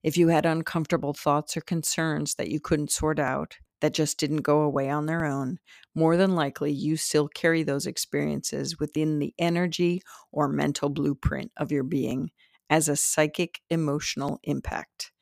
if 0.02 0.16
you 0.16 0.28
had 0.28 0.46
uncomfortable 0.46 1.12
thoughts 1.12 1.56
or 1.56 1.60
concerns 1.60 2.34
that 2.36 2.48
you 2.48 2.60
couldn't 2.60 2.90
sort 2.90 3.18
out, 3.18 3.56
that 3.80 3.94
just 3.94 4.18
didn't 4.18 4.38
go 4.38 4.60
away 4.62 4.90
on 4.90 5.06
their 5.06 5.24
own, 5.24 5.58
more 5.94 6.16
than 6.16 6.34
likely 6.34 6.72
you 6.72 6.96
still 6.96 7.28
carry 7.28 7.62
those 7.62 7.86
experiences 7.86 8.78
within 8.78 9.18
the 9.18 9.34
energy 9.38 10.02
or 10.32 10.48
mental 10.48 10.88
blueprint 10.88 11.50
of 11.56 11.72
your 11.72 11.82
being 11.82 12.30
as 12.68 12.88
a 12.88 12.96
psychic 12.96 13.60
emotional 13.70 14.38
impact. 14.44 15.12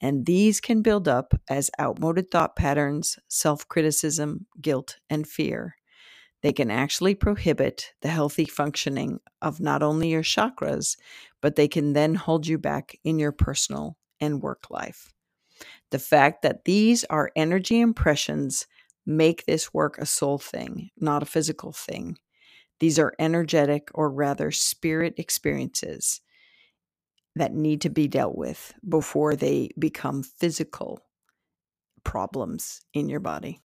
And 0.00 0.26
these 0.26 0.60
can 0.60 0.82
build 0.82 1.08
up 1.08 1.34
as 1.50 1.70
outmoded 1.80 2.30
thought 2.30 2.54
patterns, 2.54 3.18
self 3.28 3.66
criticism, 3.66 4.46
guilt, 4.60 4.96
and 5.10 5.26
fear. 5.26 5.74
They 6.40 6.52
can 6.52 6.70
actually 6.70 7.16
prohibit 7.16 7.94
the 8.00 8.08
healthy 8.08 8.44
functioning 8.44 9.18
of 9.42 9.58
not 9.58 9.82
only 9.82 10.10
your 10.10 10.22
chakras, 10.22 10.96
but 11.42 11.56
they 11.56 11.66
can 11.66 11.94
then 11.94 12.14
hold 12.14 12.46
you 12.46 12.58
back 12.58 12.96
in 13.02 13.18
your 13.18 13.32
personal 13.32 13.96
and 14.20 14.42
work 14.42 14.70
life. 14.70 15.12
The 15.90 15.98
fact 15.98 16.42
that 16.42 16.64
these 16.64 17.04
are 17.04 17.32
energy 17.34 17.80
impressions 17.80 18.66
make 19.06 19.46
this 19.46 19.72
work 19.72 19.98
a 19.98 20.06
soul 20.06 20.38
thing, 20.38 20.90
not 20.98 21.22
a 21.22 21.26
physical 21.26 21.72
thing. 21.72 22.18
These 22.80 22.98
are 22.98 23.14
energetic 23.18 23.88
or 23.94 24.10
rather 24.10 24.50
spirit 24.50 25.14
experiences 25.16 26.20
that 27.34 27.54
need 27.54 27.80
to 27.82 27.90
be 27.90 28.06
dealt 28.06 28.36
with 28.36 28.74
before 28.86 29.34
they 29.34 29.70
become 29.78 30.22
physical 30.22 31.00
problems 32.04 32.80
in 32.94 33.08
your 33.08 33.20
body. 33.20 33.60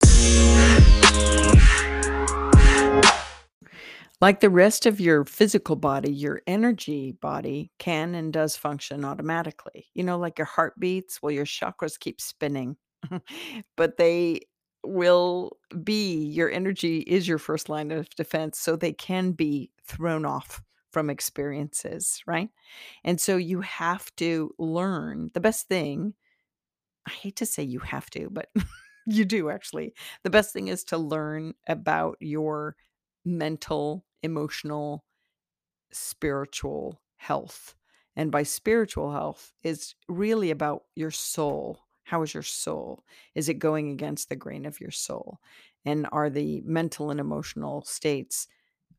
Like 4.23 4.38
the 4.38 4.50
rest 4.50 4.87
of 4.87 5.00
your 5.00 5.25
physical 5.25 5.75
body, 5.75 6.12
your 6.12 6.43
energy 6.47 7.11
body 7.11 7.73
can 7.81 8.14
and 8.14 8.33
does 8.33 8.57
function 8.57 9.05
automatically. 9.05 9.88
You 9.95 10.05
know, 10.05 10.17
like 10.17 10.38
your 10.38 10.47
heart 10.47 10.79
beats, 10.79 11.21
well, 11.21 11.33
your 11.33 11.45
chakras 11.45 11.99
keep 11.99 12.21
spinning, 12.21 12.76
but 13.76 13.97
they 13.97 14.43
will 14.85 15.57
be 15.83 16.25
your 16.26 16.49
energy 16.49 16.99
is 16.99 17.26
your 17.26 17.38
first 17.38 17.69
line 17.69 17.91
of 17.91 18.09
defense. 18.11 18.61
So 18.61 18.76
they 18.76 18.93
can 18.93 19.33
be 19.33 19.73
thrown 19.88 20.25
off 20.25 20.62
from 20.93 21.11
experiences, 21.11 22.23
right? 22.25 22.50
And 23.02 23.21
so 23.21 23.37
you 23.37 23.61
have 23.62 24.14
to 24.19 24.55
learn 24.57 25.33
the 25.35 25.41
best 25.41 25.67
thing. 25.67 26.14
I 27.09 27.11
hate 27.11 27.35
to 27.37 27.47
say 27.47 27.64
you 27.64 27.81
have 27.81 28.09
to, 28.11 28.29
but 28.31 28.50
you 29.07 29.25
do 29.25 29.50
actually. 29.50 29.95
The 30.23 30.31
best 30.31 30.52
thing 30.52 30.69
is 30.69 30.85
to 30.85 30.97
learn 30.97 31.55
about 31.67 32.19
your 32.21 32.76
mental 33.25 34.05
emotional, 34.23 35.05
spiritual 35.93 37.00
health. 37.17 37.75
And 38.17 38.31
by 38.31 38.43
spiritual 38.43 39.12
health 39.12 39.52
is 39.62 39.95
really 40.09 40.50
about 40.50 40.83
your 40.95 41.11
soul. 41.11 41.81
How 42.05 42.23
is 42.23 42.35
your 42.35 42.43
soul? 42.43 43.05
Is 43.35 43.49
it 43.49 43.55
going 43.55 43.91
against 43.91 44.29
the 44.29 44.37
grain 44.37 44.67
of 44.67 44.81
your 44.81 44.91
soul? 44.91 45.38
And 45.85 46.07
are 46.12 46.31
the 46.31 46.62
mental 46.64 47.11
and 47.11 47.21
emotional 47.21 47.83
states 47.85 48.49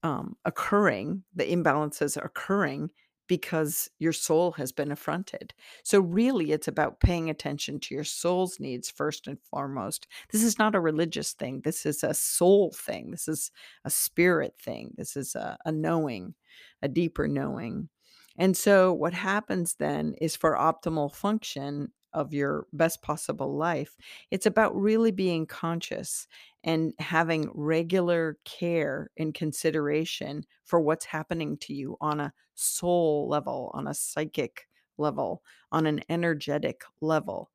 um, 0.01 0.35
occurring, 0.45 1.23
the 1.35 1.45
imbalances 1.45 2.17
occurring 2.23 2.89
because 3.27 3.89
your 3.99 4.13
soul 4.13 4.51
has 4.53 4.71
been 4.71 4.91
affronted. 4.91 5.53
So, 5.83 5.99
really, 5.99 6.51
it's 6.51 6.67
about 6.67 6.99
paying 6.99 7.29
attention 7.29 7.79
to 7.81 7.95
your 7.95 8.03
soul's 8.03 8.59
needs 8.59 8.89
first 8.89 9.27
and 9.27 9.39
foremost. 9.41 10.07
This 10.31 10.43
is 10.43 10.59
not 10.59 10.75
a 10.75 10.79
religious 10.79 11.33
thing. 11.33 11.61
This 11.63 11.85
is 11.85 12.03
a 12.03 12.13
soul 12.13 12.71
thing. 12.71 13.11
This 13.11 13.27
is 13.27 13.51
a 13.85 13.89
spirit 13.89 14.55
thing. 14.61 14.93
This 14.97 15.15
is 15.15 15.35
a, 15.35 15.57
a 15.65 15.71
knowing, 15.71 16.35
a 16.81 16.87
deeper 16.87 17.27
knowing. 17.27 17.89
And 18.37 18.57
so, 18.57 18.93
what 18.93 19.13
happens 19.13 19.75
then 19.75 20.15
is 20.19 20.35
for 20.35 20.55
optimal 20.55 21.13
function 21.13 21.91
of 22.13 22.33
your 22.33 22.67
best 22.73 23.01
possible 23.01 23.57
life, 23.57 23.95
it's 24.31 24.45
about 24.45 24.75
really 24.75 25.11
being 25.11 25.45
conscious 25.45 26.27
and 26.63 26.93
having 26.99 27.49
regular 27.53 28.37
care 28.45 29.09
and 29.17 29.33
consideration 29.33 30.45
for 30.63 30.79
what's 30.79 31.05
happening 31.05 31.57
to 31.57 31.73
you 31.73 31.97
on 31.99 32.19
a 32.19 32.33
soul 32.55 33.27
level, 33.27 33.71
on 33.73 33.87
a 33.87 33.93
psychic 33.93 34.67
level, 34.97 35.43
on 35.71 35.85
an 35.85 36.01
energetic 36.09 36.83
level. 37.01 37.49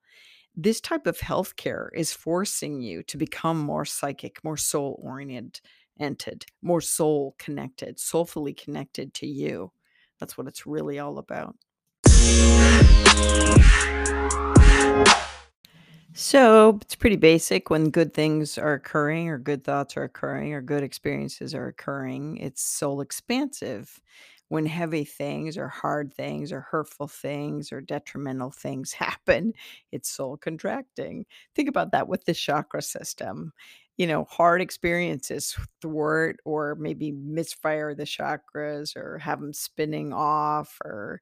This 0.57 0.81
type 0.81 1.07
of 1.07 1.19
healthcare 1.19 1.89
is 1.95 2.13
forcing 2.13 2.81
you 2.81 3.03
to 3.05 3.17
become 3.17 3.59
more 3.59 3.85
psychic, 3.85 4.43
more 4.43 4.57
soul 4.57 5.01
oriented, 5.03 6.47
more 6.63 6.81
soul 6.81 7.37
connected, 7.39 8.01
soulfully 8.01 8.55
connected 8.55 9.15
to 9.15 9.27
you. 9.27 9.71
That's 10.19 10.37
what 10.37 10.49
it's 10.49 10.67
really 10.67 10.99
all 10.99 11.19
about. 11.19 11.55
So 16.13 16.81
it's 16.83 16.97
pretty 16.97 17.15
basic 17.15 17.71
when 17.71 17.91
good 17.91 18.13
things 18.13 18.59
are 18.59 18.73
occurring, 18.73 19.29
or 19.29 19.39
good 19.39 19.63
thoughts 19.63 19.97
are 19.97 20.03
occurring, 20.03 20.53
or 20.53 20.61
good 20.61 20.83
experiences 20.83 21.55
are 21.55 21.69
occurring. 21.69 22.39
It's 22.39 22.61
soul 22.61 23.01
expansive. 23.01 24.01
When 24.49 24.67
heavy 24.67 25.05
things, 25.05 25.59
or 25.59 25.69
hard 25.69 26.15
things, 26.15 26.53
or 26.53 26.63
hurtful 26.63 27.07
things, 27.09 27.71
or 27.73 27.81
detrimental 27.83 28.51
things 28.51 28.93
happen, 28.95 29.53
it's 29.93 30.11
soul 30.11 30.37
contracting. 30.39 31.27
Think 31.55 31.69
about 31.69 31.93
that 31.93 32.09
with 32.09 32.25
the 32.25 32.35
chakra 32.35 32.83
system. 32.83 33.53
You 33.99 34.07
know, 34.07 34.25
hard 34.31 34.61
experiences 34.63 35.57
thwart 35.83 36.37
or 36.45 36.77
maybe 36.77 37.11
misfire 37.13 37.95
the 37.95 38.05
chakras 38.05 38.97
or 38.97 39.19
have 39.19 39.41
them 39.41 39.53
spinning 39.53 40.13
off, 40.13 40.79
or, 40.85 41.21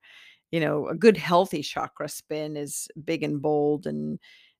you 0.50 0.60
know, 0.60 0.86
a 0.88 0.94
good 0.94 1.16
healthy 1.16 1.62
chakra 1.62 2.08
spin 2.08 2.56
is 2.56 2.88
big 3.04 3.22
and 3.22 3.40
bold 3.42 3.86
and 3.86 4.18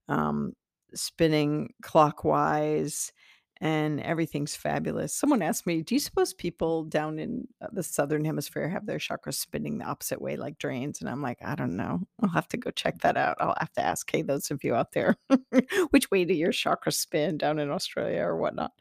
um, 0.09 0.55
spinning 0.95 1.73
clockwise 1.83 3.13
and 3.61 4.01
everything's 4.01 4.55
fabulous. 4.55 5.15
Someone 5.15 5.43
asked 5.43 5.67
me, 5.67 5.83
"Do 5.83 5.95
you 5.95 5.99
suppose 5.99 6.35
people 6.35 6.85
down 6.85 7.19
in 7.19 7.49
uh, 7.61 7.69
the 7.73 7.83
southern 7.83 8.25
hemisphere 8.25 8.69
have 8.69 8.87
their 8.87 8.99
chakras 8.99 9.35
spinning 9.35 9.79
the 9.79 9.85
opposite 9.85 10.21
way 10.21 10.37
like 10.37 10.59
drains?" 10.59 11.01
And 11.01 11.09
I'm 11.09 11.23
like, 11.23 11.39
"I 11.43 11.55
don't 11.55 11.77
know. 11.77 12.01
I'll 12.23 12.29
have 12.31 12.49
to 12.49 12.57
go 12.57 12.71
check 12.71 13.01
that 13.01 13.17
out. 13.17 13.37
I'll 13.41 13.57
have 13.59 13.73
to 13.75 13.83
ask, 13.83 14.11
hey, 14.11 14.23
those 14.23 14.51
of 14.51 14.65
you 14.65 14.75
out 14.75 14.93
there, 14.93 15.17
which 15.91 16.11
way 16.11 16.25
do 16.25 16.35
your 16.35 16.53
chakras 16.53 16.95
spin 16.95 17.39
down 17.39 17.59
in 17.59 17.71
Australia 17.71 18.23
or 18.23 18.37
whatnot?" 18.37 18.73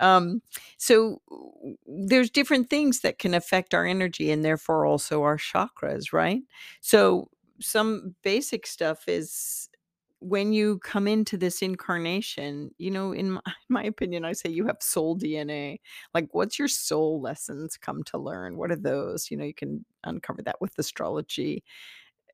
Um, 0.00 0.42
so 0.76 1.20
there's 1.86 2.30
different 2.30 2.70
things 2.70 3.00
that 3.00 3.18
can 3.18 3.34
affect 3.34 3.74
our 3.74 3.86
energy 3.86 4.30
and 4.30 4.44
therefore 4.44 4.86
also 4.86 5.22
our 5.22 5.38
chakras, 5.38 6.12
right? 6.12 6.42
So 6.80 7.30
some 7.60 8.14
basic 8.22 8.66
stuff 8.66 9.08
is 9.08 9.65
when 10.20 10.52
you 10.52 10.78
come 10.78 11.06
into 11.06 11.36
this 11.36 11.62
incarnation, 11.62 12.70
you 12.78 12.90
know, 12.90 13.12
in 13.12 13.32
my, 13.32 13.40
my, 13.68 13.84
opinion, 13.84 14.24
I 14.24 14.32
say 14.32 14.50
you 14.50 14.66
have 14.66 14.78
soul 14.80 15.16
DNA. 15.16 15.78
Like, 16.14 16.28
what's 16.32 16.58
your 16.58 16.68
soul 16.68 17.20
lessons 17.20 17.76
come 17.76 18.02
to 18.04 18.18
learn? 18.18 18.56
What 18.56 18.70
are 18.70 18.76
those? 18.76 19.30
You 19.30 19.36
know, 19.36 19.44
you 19.44 19.54
can 19.54 19.84
uncover 20.04 20.42
that 20.42 20.60
with 20.60 20.78
astrology 20.78 21.62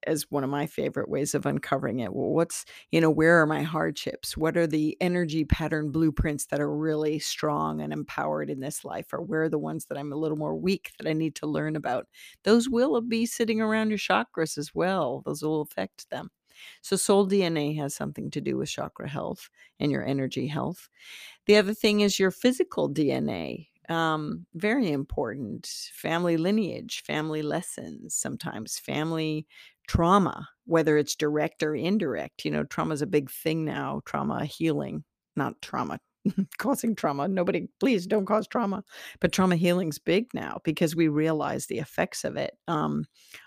as 0.07 0.31
one 0.31 0.45
of 0.45 0.51
my 0.51 0.67
favorite 0.67 1.09
ways 1.09 1.35
of 1.35 1.47
uncovering 1.47 2.01
it. 2.01 2.13
Well, 2.13 2.31
what's, 2.31 2.65
you 2.91 3.01
know, 3.01 3.11
where 3.11 3.41
are 3.41 3.47
my 3.47 3.63
hardships? 3.63 4.37
What 4.37 4.57
are 4.57 4.67
the 4.67 4.97
energy 5.01 5.45
pattern 5.45 5.91
blueprints 5.91 6.47
that 6.47 6.61
are 6.61 6.75
really 6.75 7.19
strong 7.19 7.81
and 7.81 7.93
empowered 7.93 8.51
in 8.51 8.61
this 8.61 8.85
life? 8.85 9.13
Or 9.13 9.23
where 9.23 9.45
are 9.45 9.49
the 9.49 9.59
ones 9.59 9.87
that 9.87 9.99
I'm 9.99 10.13
a 10.13 10.17
little 10.17 10.37
more 10.37 10.57
weak 10.57 10.91
that 10.99 11.09
I 11.09 11.13
need 11.13 11.35
to 11.37 11.47
learn 11.47 11.77
about? 11.77 12.09
Those 12.45 12.69
will 12.69 13.01
be 13.01 13.27
sitting 13.27 13.61
around 13.61 13.91
your 13.91 13.99
chakras 13.99 14.59
as 14.59 14.75
well. 14.75 15.23
Those 15.25 15.43
will 15.43 15.63
affect 15.63 16.11
them. 16.11 16.31
So, 16.83 16.97
soul 16.97 17.27
DNA 17.27 17.77
has 17.77 17.95
something 17.95 18.31
to 18.31 18.41
do 18.41 18.57
with 18.57 18.69
chakra 18.69 19.09
health 19.09 19.49
and 19.81 19.91
your 19.93 20.05
energy 20.05 20.47
health. 20.47 20.89
The 21.47 21.57
other 21.57 21.75
thing 21.75 22.01
is 22.01 22.19
your 22.19 22.31
physical 22.31 22.89
DNA. 22.89 23.69
Um, 23.89 24.47
very 24.55 24.91
important. 24.91 25.67
Family 25.93 26.37
lineage, 26.37 27.03
family 27.05 27.43
lessons, 27.43 28.15
sometimes 28.15 28.79
family 28.79 29.47
trauma, 29.89 30.49
whether 30.65 30.97
it's 30.97 31.17
direct 31.17 31.63
or 31.63 31.75
indirect. 31.75 32.45
You 32.45 32.53
know, 32.53 32.65
trauma 32.65 32.95
is 32.95 33.03
a 33.03 33.07
big 33.07 33.31
thing 33.31 33.65
now, 33.65 34.01
trauma 34.05 34.45
healing, 34.45 35.05
not 35.37 35.61
trauma 35.63 35.99
causing 36.59 36.95
trauma. 36.95 37.29
Nobody, 37.29 37.69
please 37.81 38.07
don't 38.07 38.27
cause 38.27 38.47
trauma. 38.47 38.85
But 39.21 39.33
trauma 39.33 39.57
healing's 39.57 39.99
big 39.99 40.33
now 40.35 40.61
because 40.65 40.95
we 40.95 41.09
realize 41.09 41.67
the 41.67 41.79
effects 41.79 42.25
of 42.25 42.37
it 42.37 42.57
um, 42.69 43.05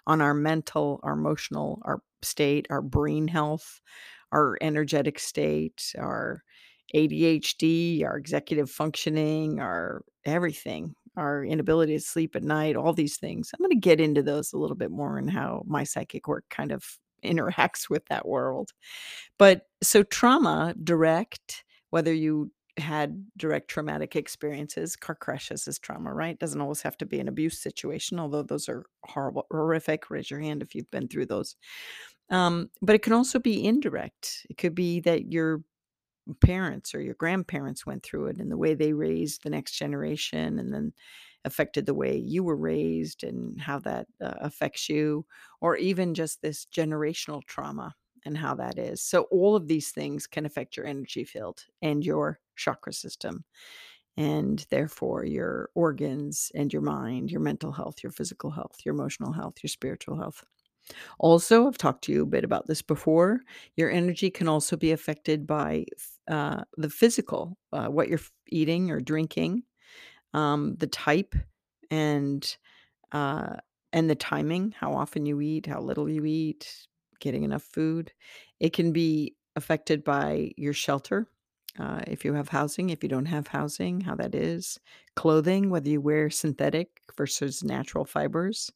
on 0.08 0.22
our 0.22 0.34
mental, 0.34 1.00
our 1.04 1.14
emotional, 1.14 1.82
our 1.86 2.02
state, 2.26 2.68
our 2.70 2.82
brain 2.82 3.28
health, 3.28 3.82
our 4.32 4.58
energetic 4.62 5.20
state, 5.20 5.94
our 5.98 6.44
ADHD, 6.94 8.04
our 8.04 8.18
executive 8.18 8.70
functioning, 8.70 9.60
our 9.60 10.04
everything, 10.26 10.96
our 11.18 11.44
inability 11.44 11.94
to 11.98 12.04
sleep 12.04 12.36
at 12.36 12.44
night, 12.44 12.76
all 12.76 12.94
these 12.94 13.18
things. 13.18 13.52
I'm 13.54 13.60
going 13.60 13.72
to 13.72 13.78
get 13.78 14.02
into 14.02 14.22
those 14.22 14.54
a 14.54 14.58
little 14.58 14.76
bit 14.76 14.92
more 14.92 15.18
and 15.18 15.30
how 15.30 15.64
my 15.66 15.84
psychic 15.84 16.28
work 16.28 16.46
kind 16.50 16.72
of 16.72 16.84
interacts 17.24 17.90
with 17.90 18.06
that 18.08 18.28
world. 18.28 18.72
But 19.40 19.64
so 19.82 20.04
trauma, 20.04 20.76
direct, 20.84 21.64
whether 21.90 22.14
you 22.14 22.52
had 22.78 23.26
direct 23.38 23.70
traumatic 23.70 24.16
experiences, 24.16 24.96
car 24.96 25.16
crashes 25.16 25.68
is 25.68 25.80
trauma, 25.80 26.14
right? 26.14 26.38
Doesn't 26.38 26.60
always 26.60 26.82
have 26.82 26.98
to 26.98 27.06
be 27.06 27.20
an 27.20 27.30
abuse 27.30 27.60
situation, 27.60 28.20
although 28.20 28.44
those 28.44 28.68
are 28.68 28.86
horrible, 29.06 29.46
horrific. 29.50 30.10
Raise 30.10 30.30
your 30.30 30.42
hand 30.42 30.62
if 30.62 30.76
you've 30.76 30.92
been 30.92 31.08
through 31.08 31.28
those. 31.28 31.56
Um, 32.30 32.70
but 32.82 32.96
it 32.96 33.04
can 33.04 33.14
also 33.14 33.40
be 33.40 33.66
indirect. 33.66 34.46
It 34.50 34.58
could 34.58 34.76
be 34.76 35.00
that 35.02 35.32
your 35.32 35.62
parents 36.42 36.96
or 36.96 37.02
your 37.02 37.14
grandparents 37.16 37.86
went 37.86 38.04
through 38.04 38.28
it 38.28 38.38
and 38.40 38.52
the 38.52 38.58
way 38.58 38.74
they 38.74 38.94
raised 38.94 39.44
the 39.44 39.50
next 39.50 39.74
generation 39.74 40.60
and 40.60 40.74
then 40.74 40.94
affected 41.46 41.86
the 41.86 41.94
way 41.94 42.18
you 42.18 42.44
were 42.44 42.56
raised 42.58 43.24
and 43.24 43.62
how 43.62 43.78
that 43.80 44.08
uh, 44.22 44.34
affects 44.42 44.90
you, 44.90 45.26
or 45.62 45.76
even 45.78 46.16
just 46.16 46.42
this 46.42 46.66
generational 46.66 47.44
trauma 47.46 47.94
and 48.26 48.36
how 48.38 48.56
that 48.56 48.80
is. 48.80 49.04
So, 49.04 49.24
all 49.32 49.56
of 49.56 49.68
these 49.68 49.92
things 49.92 50.26
can 50.26 50.46
affect 50.48 50.76
your 50.76 50.88
energy 50.88 51.24
field 51.24 51.64
and 51.84 52.04
your 52.04 52.40
chakra 52.56 52.94
system, 52.94 53.44
and 54.18 54.66
therefore 54.72 55.26
your 55.26 55.70
organs 55.76 56.52
and 56.56 56.74
your 56.74 56.82
mind, 56.82 57.32
your 57.32 57.42
mental 57.42 57.72
health, 57.72 58.02
your 58.02 58.12
physical 58.12 58.50
health, 58.50 58.78
your 58.84 58.96
emotional 58.96 59.34
health, 59.34 59.56
your 59.62 59.70
spiritual 59.70 60.18
health. 60.18 60.44
Also, 61.20 61.68
I've 61.68 61.78
talked 61.78 62.04
to 62.06 62.12
you 62.12 62.24
a 62.24 62.28
bit 62.28 62.44
about 62.44 62.68
this 62.68 62.82
before. 62.82 63.42
Your 63.76 63.90
energy 63.90 64.30
can 64.30 64.48
also 64.48 64.78
be 64.78 64.92
affected 64.92 65.48
by 65.48 65.86
uh, 66.28 66.64
the 66.78 66.90
physical, 66.90 67.58
uh, 67.74 67.88
what 67.88 68.08
you're 68.10 68.20
eating 68.50 68.92
or 68.92 69.00
drinking, 69.00 69.64
um, 70.34 70.76
the 70.78 70.88
type 70.88 71.36
and 71.92 72.58
uh, 73.12 73.58
and 73.94 74.10
the 74.10 74.16
timing, 74.16 74.74
how 74.78 74.94
often 74.94 75.26
you 75.26 75.40
eat, 75.40 75.68
how 75.68 75.80
little 75.80 76.10
you 76.10 76.26
eat, 76.26 76.88
getting 77.22 77.44
enough 77.44 77.64
food. 77.64 78.12
It 78.60 78.74
can 78.74 78.92
be 78.92 79.36
affected 79.56 80.04
by 80.04 80.52
your 80.58 80.74
shelter, 80.74 81.28
uh, 81.80 82.02
if 82.08 82.26
you 82.26 82.34
have 82.34 82.50
housing, 82.50 82.90
if 82.90 83.04
you 83.04 83.10
don't 83.10 83.26
have 83.26 83.48
housing, 83.48 84.02
how 84.02 84.16
that 84.16 84.36
is, 84.36 84.80
clothing, 85.16 85.70
whether 85.70 85.90
you 85.90 86.02
wear 86.02 86.30
synthetic 86.30 87.02
versus 87.18 87.64
natural 87.64 88.06
fibers. 88.06 88.72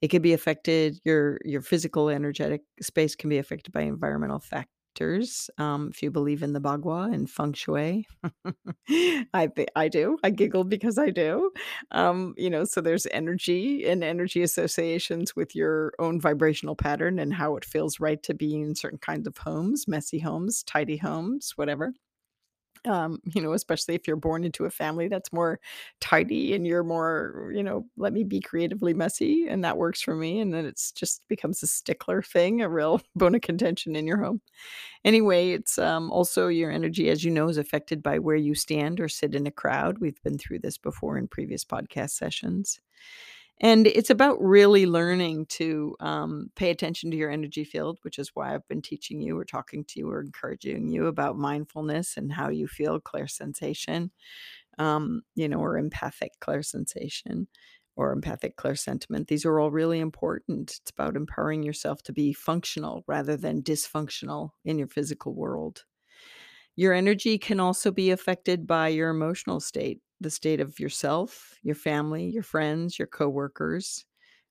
It 0.00 0.08
could 0.08 0.22
be 0.22 0.32
affected. 0.32 0.98
Your 1.04 1.38
your 1.44 1.62
physical 1.62 2.08
energetic 2.08 2.62
space 2.80 3.14
can 3.14 3.28
be 3.30 3.38
affected 3.38 3.72
by 3.72 3.82
environmental 3.82 4.40
factors. 4.40 5.50
Um, 5.58 5.88
if 5.92 6.02
you 6.02 6.10
believe 6.10 6.42
in 6.42 6.52
the 6.52 6.60
Bagua 6.60 7.14
and 7.14 7.28
feng 7.30 7.52
shui, 7.52 8.06
I 9.34 9.50
I 9.76 9.88
do. 9.88 10.18
I 10.24 10.30
giggle 10.30 10.64
because 10.64 10.98
I 10.98 11.10
do. 11.10 11.50
Um, 11.90 12.34
you 12.38 12.50
know, 12.50 12.64
so 12.64 12.80
there's 12.80 13.06
energy 13.10 13.86
and 13.86 14.02
energy 14.02 14.42
associations 14.42 15.36
with 15.36 15.54
your 15.54 15.92
own 15.98 16.20
vibrational 16.20 16.76
pattern 16.76 17.18
and 17.18 17.34
how 17.34 17.56
it 17.56 17.64
feels 17.64 18.00
right 18.00 18.22
to 18.22 18.34
be 18.34 18.54
in 18.60 18.74
certain 18.74 18.98
kinds 18.98 19.26
of 19.26 19.36
homes, 19.38 19.86
messy 19.86 20.18
homes, 20.18 20.62
tidy 20.64 20.96
homes, 20.96 21.52
whatever 21.56 21.92
um, 22.86 23.20
you 23.34 23.42
know, 23.42 23.52
especially 23.52 23.94
if 23.94 24.06
you're 24.06 24.16
born 24.16 24.44
into 24.44 24.64
a 24.64 24.70
family 24.70 25.08
that's 25.08 25.32
more 25.32 25.60
tidy 26.00 26.54
and 26.54 26.66
you're 26.66 26.84
more, 26.84 27.50
you 27.54 27.62
know, 27.62 27.86
let 27.96 28.12
me 28.12 28.24
be 28.24 28.40
creatively 28.40 28.94
messy 28.94 29.46
and 29.48 29.64
that 29.64 29.76
works 29.76 30.00
for 30.00 30.14
me. 30.14 30.40
And 30.40 30.52
then 30.52 30.66
it's 30.66 30.92
just 30.92 31.22
becomes 31.28 31.62
a 31.62 31.66
stickler 31.66 32.22
thing, 32.22 32.62
a 32.62 32.68
real 32.68 33.00
bone 33.16 33.34
of 33.34 33.40
contention 33.40 33.96
in 33.96 34.06
your 34.06 34.22
home. 34.22 34.40
Anyway, 35.04 35.50
it's 35.50 35.78
um, 35.78 36.10
also 36.10 36.48
your 36.48 36.70
energy, 36.70 37.08
as 37.08 37.24
you 37.24 37.30
know, 37.30 37.48
is 37.48 37.58
affected 37.58 38.02
by 38.02 38.18
where 38.18 38.36
you 38.36 38.54
stand 38.54 39.00
or 39.00 39.08
sit 39.08 39.34
in 39.34 39.46
a 39.46 39.50
crowd. 39.50 39.98
We've 39.98 40.22
been 40.22 40.38
through 40.38 40.60
this 40.60 40.78
before 40.78 41.16
in 41.16 41.28
previous 41.28 41.64
podcast 41.64 42.10
sessions. 42.10 42.80
And 43.62 43.86
it's 43.86 44.08
about 44.08 44.42
really 44.42 44.86
learning 44.86 45.46
to 45.50 45.94
um, 46.00 46.50
pay 46.56 46.70
attention 46.70 47.10
to 47.10 47.16
your 47.16 47.30
energy 47.30 47.64
field, 47.64 47.98
which 48.02 48.18
is 48.18 48.30
why 48.32 48.54
I've 48.54 48.66
been 48.68 48.80
teaching 48.80 49.20
you 49.20 49.38
or 49.38 49.44
talking 49.44 49.84
to 49.84 50.00
you 50.00 50.10
or 50.10 50.20
encouraging 50.22 50.88
you 50.88 51.06
about 51.06 51.36
mindfulness 51.36 52.16
and 52.16 52.32
how 52.32 52.48
you 52.48 52.66
feel 52.66 53.00
clairsensation, 53.00 54.10
um, 54.78 55.20
you 55.34 55.46
know, 55.46 55.58
or 55.58 55.76
empathic 55.76 56.32
clairsensation 56.40 57.46
or 57.96 58.12
empathic 58.12 58.56
clear 58.56 58.76
sentiment. 58.76 59.28
These 59.28 59.44
are 59.44 59.60
all 59.60 59.70
really 59.70 60.00
important. 60.00 60.78
It's 60.80 60.90
about 60.90 61.16
empowering 61.16 61.62
yourself 61.62 62.02
to 62.04 62.14
be 62.14 62.32
functional 62.32 63.04
rather 63.06 63.36
than 63.36 63.62
dysfunctional 63.62 64.50
in 64.64 64.78
your 64.78 64.88
physical 64.88 65.34
world. 65.34 65.84
Your 66.76 66.94
energy 66.94 67.36
can 67.36 67.60
also 67.60 67.90
be 67.90 68.10
affected 68.10 68.66
by 68.66 68.88
your 68.88 69.10
emotional 69.10 69.60
state 69.60 70.00
the 70.20 70.30
state 70.30 70.60
of 70.60 70.78
yourself, 70.78 71.58
your 71.62 71.74
family, 71.74 72.26
your 72.26 72.42
friends, 72.42 72.98
your 72.98 73.08
coworkers, 73.08 74.04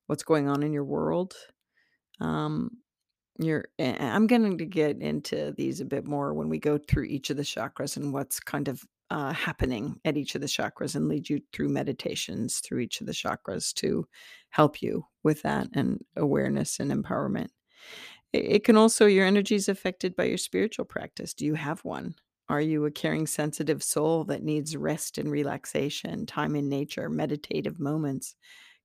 what's 0.06 0.22
going 0.22 0.48
on 0.48 0.62
in 0.62 0.72
your 0.72 0.84
world. 0.84 1.34
Um, 2.20 2.70
you're, 3.38 3.66
I'm 3.78 4.26
going 4.26 4.58
to 4.58 4.66
get 4.66 5.00
into 5.00 5.54
these 5.56 5.80
a 5.80 5.84
bit 5.84 6.06
more 6.06 6.34
when 6.34 6.48
we 6.48 6.58
go 6.58 6.76
through 6.76 7.04
each 7.04 7.30
of 7.30 7.36
the 7.36 7.42
chakras 7.42 7.96
and 7.96 8.12
what's 8.12 8.38
kind 8.40 8.68
of 8.68 8.82
uh, 9.10 9.32
happening 9.32 9.98
at 10.04 10.16
each 10.16 10.34
of 10.34 10.40
the 10.40 10.46
chakras 10.46 10.94
and 10.94 11.08
lead 11.08 11.28
you 11.28 11.40
through 11.52 11.68
meditations 11.68 12.58
through 12.58 12.80
each 12.80 13.00
of 13.00 13.06
the 13.06 13.12
chakras 13.12 13.72
to 13.74 14.06
help 14.50 14.82
you 14.82 15.04
with 15.22 15.42
that 15.42 15.68
and 15.74 16.04
awareness 16.16 16.78
and 16.80 16.92
empowerment. 16.92 17.48
It, 18.32 18.62
can 18.62 18.76
also, 18.76 19.06
your 19.06 19.26
energy 19.26 19.56
is 19.56 19.68
affected 19.68 20.14
by 20.14 20.24
your 20.24 20.38
spiritual 20.38 20.84
practice. 20.84 21.34
Do 21.34 21.44
you 21.44 21.54
have 21.54 21.80
one? 21.80 22.14
Are 22.50 22.60
you 22.60 22.84
a 22.84 22.90
caring, 22.90 23.28
sensitive 23.28 23.80
soul 23.80 24.24
that 24.24 24.42
needs 24.42 24.76
rest 24.76 25.18
and 25.18 25.30
relaxation, 25.30 26.26
time 26.26 26.56
in 26.56 26.68
nature, 26.68 27.08
meditative 27.08 27.78
moments, 27.78 28.34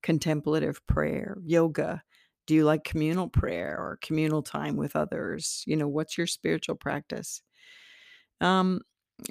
contemplative 0.03 0.85
prayer, 0.85 1.39
yoga? 1.43 2.03
Do 2.45 2.53
you 2.53 2.63
like 2.63 2.83
communal 2.83 3.27
prayer 3.27 3.75
or 3.75 3.97
communal 4.03 4.43
time 4.43 4.75
with 4.75 4.95
others? 4.95 5.63
You 5.65 5.77
know, 5.77 5.87
what's 5.87 6.15
your 6.15 6.27
spiritual 6.27 6.75
practice? 6.75 7.41
Um, 8.39 8.81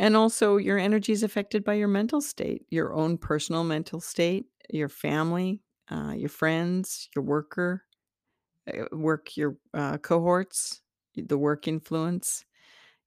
and 0.01 0.16
also, 0.16 0.57
your 0.57 0.79
energy 0.79 1.12
is 1.12 1.23
affected 1.23 1.62
by 1.62 1.75
your 1.75 1.87
mental 1.87 2.20
state, 2.20 2.66
your 2.70 2.92
own 2.92 3.18
personal 3.18 3.62
mental 3.62 4.01
state, 4.01 4.47
your 4.68 4.88
family, 4.88 5.61
uh, 5.92 6.14
your 6.16 6.29
friends, 6.29 7.09
your 7.14 7.25
worker, 7.25 7.85
uh, 8.66 8.87
work, 8.90 9.37
your 9.37 9.59
uh, 9.75 9.99
cohorts, 9.99 10.81
the 11.14 11.38
work 11.38 11.68
influence 11.68 12.44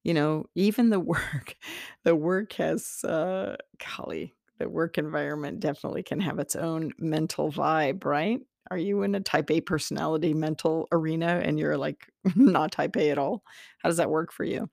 you 0.08 0.16
know, 0.16 0.48
even 0.56 0.92
the 0.92 1.02
work 1.02 1.58
the 2.06 2.16
work 2.16 2.54
has, 2.56 3.04
uh 3.06 3.58
golly, 3.98 4.36
the 4.60 4.70
work 4.70 4.98
environment 5.00 5.62
definitely 5.62 6.04
can 6.04 6.22
have 6.22 6.40
its 6.40 6.58
own 6.58 6.94
mental 7.00 7.52
vibe, 7.52 8.06
right? 8.06 8.42
Are 8.72 8.80
you 8.80 9.04
in 9.04 9.16
a 9.16 9.22
type 9.22 9.52
A 9.52 9.62
personality 9.62 10.34
mental 10.34 10.88
arena 10.94 11.42
and 11.44 11.60
you're, 11.60 11.78
like, 11.78 12.08
not 12.38 12.72
type 12.74 12.98
A 12.98 13.12
at 13.12 13.20
all? 13.20 13.44
How 13.80 13.90
does 13.90 13.98
that 13.98 14.12
work 14.12 14.34
for 14.34 14.46
you? 14.46 14.70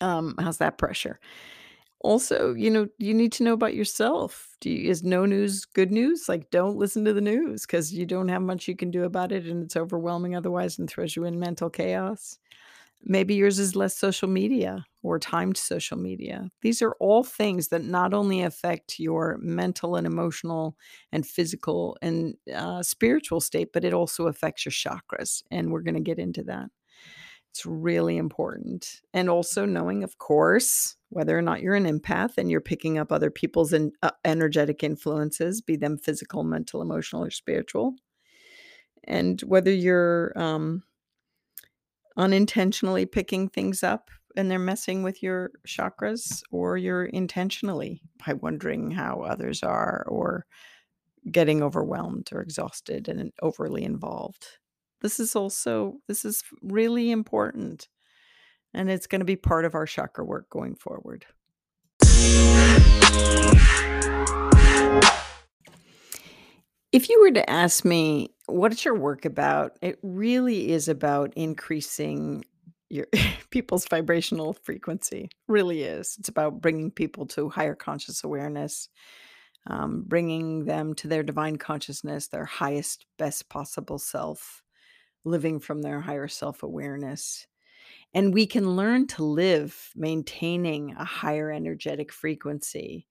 Um, 0.00 0.34
how's 0.38 0.58
that 0.58 0.78
pressure? 0.78 1.18
Also, 2.00 2.54
you 2.54 2.70
know, 2.70 2.88
you 2.98 3.14
need 3.14 3.32
to 3.32 3.44
know 3.44 3.54
about 3.54 3.74
yourself. 3.74 4.56
You 4.64 4.90
is 4.90 5.02
no 5.04 5.26
news 5.26 5.64
good 5.66 5.92
news? 5.92 6.28
Like, 6.28 6.50
don't 6.50 6.76
listen 6.78 7.04
to 7.06 7.14
the 7.14 7.20
news 7.22 7.62
because 7.66 7.92
you 7.94 8.06
don't 8.06 8.28
have 8.28 8.42
much 8.42 8.68
you 8.68 8.76
can 8.76 8.90
do 8.90 9.04
about 9.04 9.32
it, 9.32 9.46
and 9.46 9.64
it's 9.64 9.76
overwhelming 9.76 10.36
otherwise 10.36 10.78
and 10.78 10.88
throws 10.90 11.16
you 11.16 11.24
in 11.24 11.40
mental 11.40 11.70
chaos. 11.70 12.38
Maybe 13.02 13.34
yours 13.34 13.58
is 13.58 13.76
less 13.76 13.96
social 13.96 14.28
media 14.28 14.84
or 15.02 15.18
timed 15.18 15.56
social 15.56 15.96
media. 15.96 16.50
These 16.62 16.82
are 16.82 16.96
all 16.98 17.22
things 17.22 17.68
that 17.68 17.84
not 17.84 18.12
only 18.12 18.42
affect 18.42 18.98
your 18.98 19.38
mental 19.40 19.94
and 19.94 20.06
emotional 20.06 20.76
and 21.12 21.24
physical 21.24 21.96
and 22.02 22.34
uh, 22.52 22.82
spiritual 22.82 23.40
state, 23.40 23.68
but 23.72 23.84
it 23.84 23.94
also 23.94 24.26
affects 24.26 24.64
your 24.64 24.72
chakras. 24.72 25.42
And 25.50 25.70
we're 25.70 25.82
going 25.82 25.94
to 25.94 26.00
get 26.00 26.18
into 26.18 26.42
that. 26.44 26.70
It's 27.52 27.64
really 27.64 28.18
important. 28.18 29.00
And 29.14 29.30
also 29.30 29.64
knowing, 29.64 30.02
of 30.02 30.18
course, 30.18 30.96
whether 31.08 31.38
or 31.38 31.42
not 31.42 31.62
you're 31.62 31.74
an 31.74 31.86
empath 31.86 32.36
and 32.36 32.50
you're 32.50 32.60
picking 32.60 32.98
up 32.98 33.12
other 33.12 33.30
people's 33.30 33.72
in, 33.72 33.92
uh, 34.02 34.10
energetic 34.24 34.82
influences, 34.82 35.62
be 35.62 35.76
them 35.76 35.96
physical, 35.96 36.44
mental, 36.44 36.82
emotional, 36.82 37.24
or 37.24 37.30
spiritual. 37.30 37.94
And 39.04 39.40
whether 39.42 39.72
you're 39.72 40.32
um, 40.36 40.82
unintentionally 42.16 43.06
picking 43.06 43.48
things 43.48 43.82
up 43.82 44.10
and 44.36 44.50
they're 44.50 44.58
messing 44.58 45.02
with 45.02 45.22
your 45.22 45.50
chakras, 45.66 46.42
or 46.50 46.76
you're 46.76 47.06
intentionally 47.06 48.02
by 48.26 48.34
wondering 48.34 48.90
how 48.90 49.22
others 49.22 49.62
are 49.62 50.04
or 50.08 50.44
getting 51.30 51.62
overwhelmed 51.62 52.28
or 52.32 52.42
exhausted 52.42 53.08
and 53.08 53.32
overly 53.42 53.82
involved. 53.82 54.46
This 55.00 55.18
is 55.18 55.34
also 55.34 55.94
this 56.06 56.24
is 56.24 56.42
really 56.62 57.10
important 57.10 57.88
and 58.74 58.90
it's 58.90 59.06
going 59.06 59.20
to 59.20 59.26
be 59.26 59.36
part 59.36 59.64
of 59.64 59.74
our 59.74 59.86
chakra 59.86 60.24
work 60.24 60.50
going 60.50 60.76
forward. 60.76 61.24
If 66.96 67.10
you 67.10 67.20
were 67.20 67.32
to 67.32 67.50
ask 67.50 67.84
me, 67.84 68.30
"What's 68.46 68.86
your 68.86 68.94
work 68.94 69.26
about?" 69.26 69.76
It 69.82 69.98
really 70.02 70.70
is 70.72 70.88
about 70.88 71.34
increasing 71.36 72.42
your 72.88 73.06
people's 73.50 73.86
vibrational 73.86 74.54
frequency. 74.54 75.28
Really 75.46 75.82
is. 75.82 76.16
It's 76.18 76.30
about 76.30 76.62
bringing 76.62 76.90
people 76.90 77.26
to 77.26 77.50
higher 77.50 77.74
conscious 77.74 78.24
awareness, 78.24 78.88
um, 79.66 80.04
bringing 80.06 80.64
them 80.64 80.94
to 80.94 81.06
their 81.06 81.22
divine 81.22 81.56
consciousness, 81.56 82.28
their 82.28 82.46
highest, 82.46 83.04
best 83.18 83.50
possible 83.50 83.98
self, 83.98 84.62
living 85.22 85.60
from 85.60 85.82
their 85.82 86.00
higher 86.00 86.28
self 86.28 86.62
awareness. 86.62 87.46
And 88.14 88.32
we 88.32 88.46
can 88.46 88.74
learn 88.74 89.06
to 89.08 89.22
live 89.22 89.90
maintaining 89.94 90.92
a 90.92 91.04
higher 91.04 91.50
energetic 91.50 92.10
frequency 92.10 93.06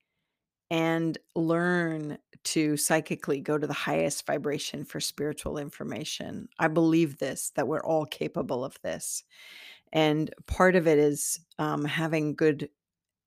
and 0.70 1.18
learn 1.36 2.18
to 2.44 2.78
psychically 2.78 3.42
go 3.42 3.58
to 3.58 3.68
the 3.68 3.74
highest 3.74 4.26
vibration 4.26 4.86
for 4.86 5.00
spiritual 5.00 5.58
information. 5.58 6.48
I 6.60 6.68
believe 6.68 7.18
this, 7.18 7.52
that 7.56 7.68
we're 7.68 7.84
all 7.84 8.06
capable 8.06 8.64
of 8.64 8.80
this. 8.84 9.24
And 9.92 10.34
part 10.46 10.76
of 10.76 10.88
it 10.88 11.00
is 11.00 11.40
um, 11.58 11.86
having 11.86 12.36
good 12.36 12.70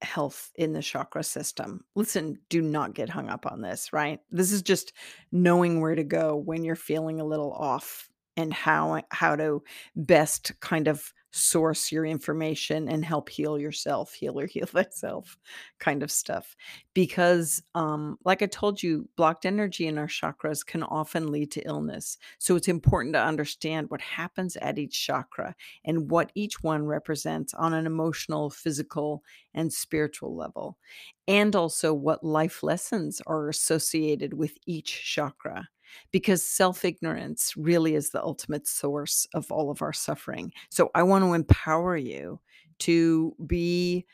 health 0.02 0.52
in 0.54 0.72
the 0.72 0.82
chakra 0.82 1.24
system. 1.24 1.84
Listen, 1.96 2.38
do 2.48 2.62
not 2.62 2.94
get 2.94 3.08
hung 3.08 3.28
up 3.28 3.46
on 3.46 3.60
this, 3.60 3.92
right? 3.92 4.20
This 4.30 4.52
is 4.52 4.62
just 4.62 4.92
knowing 5.32 5.80
where 5.80 5.96
to 5.96 6.04
go 6.04 6.36
when 6.36 6.64
you're 6.64 6.76
feeling 6.76 7.20
a 7.20 7.24
little 7.24 7.52
off 7.52 8.08
and 8.38 8.54
how 8.54 9.02
how 9.10 9.36
to 9.36 9.62
best 9.96 10.58
kind 10.60 10.88
of 10.88 11.12
source 11.30 11.92
your 11.92 12.06
information 12.06 12.88
and 12.88 13.04
help 13.04 13.28
heal 13.28 13.58
yourself, 13.58 14.14
heal 14.14 14.40
or 14.40 14.46
heal 14.46 14.66
thyself 14.72 15.36
kind 15.78 16.02
of 16.02 16.10
stuff. 16.10 16.56
Because, 16.94 17.62
um, 17.74 18.18
like 18.24 18.42
I 18.42 18.46
told 18.46 18.82
you, 18.82 19.08
blocked 19.16 19.44
energy 19.44 19.86
in 19.86 19.98
our 19.98 20.06
chakras 20.06 20.64
can 20.64 20.82
often 20.82 21.30
lead 21.30 21.50
to 21.52 21.66
illness. 21.66 22.16
So 22.38 22.56
it's 22.56 22.68
important 22.68 23.14
to 23.14 23.22
understand 23.22 23.90
what 23.90 24.00
happens 24.00 24.56
at 24.56 24.78
each 24.78 25.06
chakra 25.06 25.54
and 25.84 26.10
what 26.10 26.32
each 26.34 26.62
one 26.62 26.86
represents 26.86 27.52
on 27.54 27.74
an 27.74 27.86
emotional, 27.86 28.50
physical, 28.50 29.22
and 29.54 29.72
spiritual 29.72 30.34
level. 30.34 30.78
And 31.26 31.54
also 31.54 31.92
what 31.92 32.24
life 32.24 32.62
lessons 32.62 33.20
are 33.26 33.48
associated 33.48 34.34
with 34.34 34.56
each 34.66 35.14
chakra 35.14 35.68
because 36.10 36.44
self 36.44 36.84
ignorance 36.84 37.54
really 37.56 37.94
is 37.94 38.10
the 38.10 38.22
ultimate 38.22 38.66
source 38.66 39.26
of 39.34 39.50
all 39.50 39.70
of 39.70 39.82
our 39.82 39.92
suffering. 39.92 40.52
So 40.70 40.90
I 40.94 41.02
want 41.02 41.24
to 41.24 41.34
empower 41.34 41.96
you 41.96 42.40
to 42.80 43.34
be 43.46 44.06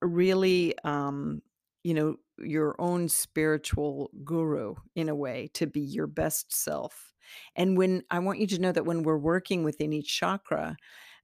really, 0.00 0.74
um, 0.84 1.42
you 1.82 1.94
know, 1.94 2.16
your 2.38 2.76
own 2.80 3.08
spiritual 3.08 4.10
guru 4.24 4.74
in 4.94 5.08
a 5.08 5.14
way 5.14 5.50
to 5.54 5.66
be 5.66 5.80
your 5.80 6.06
best 6.06 6.54
self. 6.54 7.12
And 7.56 7.76
when 7.76 8.04
I 8.10 8.20
want 8.20 8.38
you 8.38 8.46
to 8.48 8.60
know 8.60 8.72
that 8.72 8.86
when 8.86 9.02
we're 9.02 9.18
working 9.18 9.64
within 9.64 9.92
each 9.92 10.18
chakra, 10.18 10.76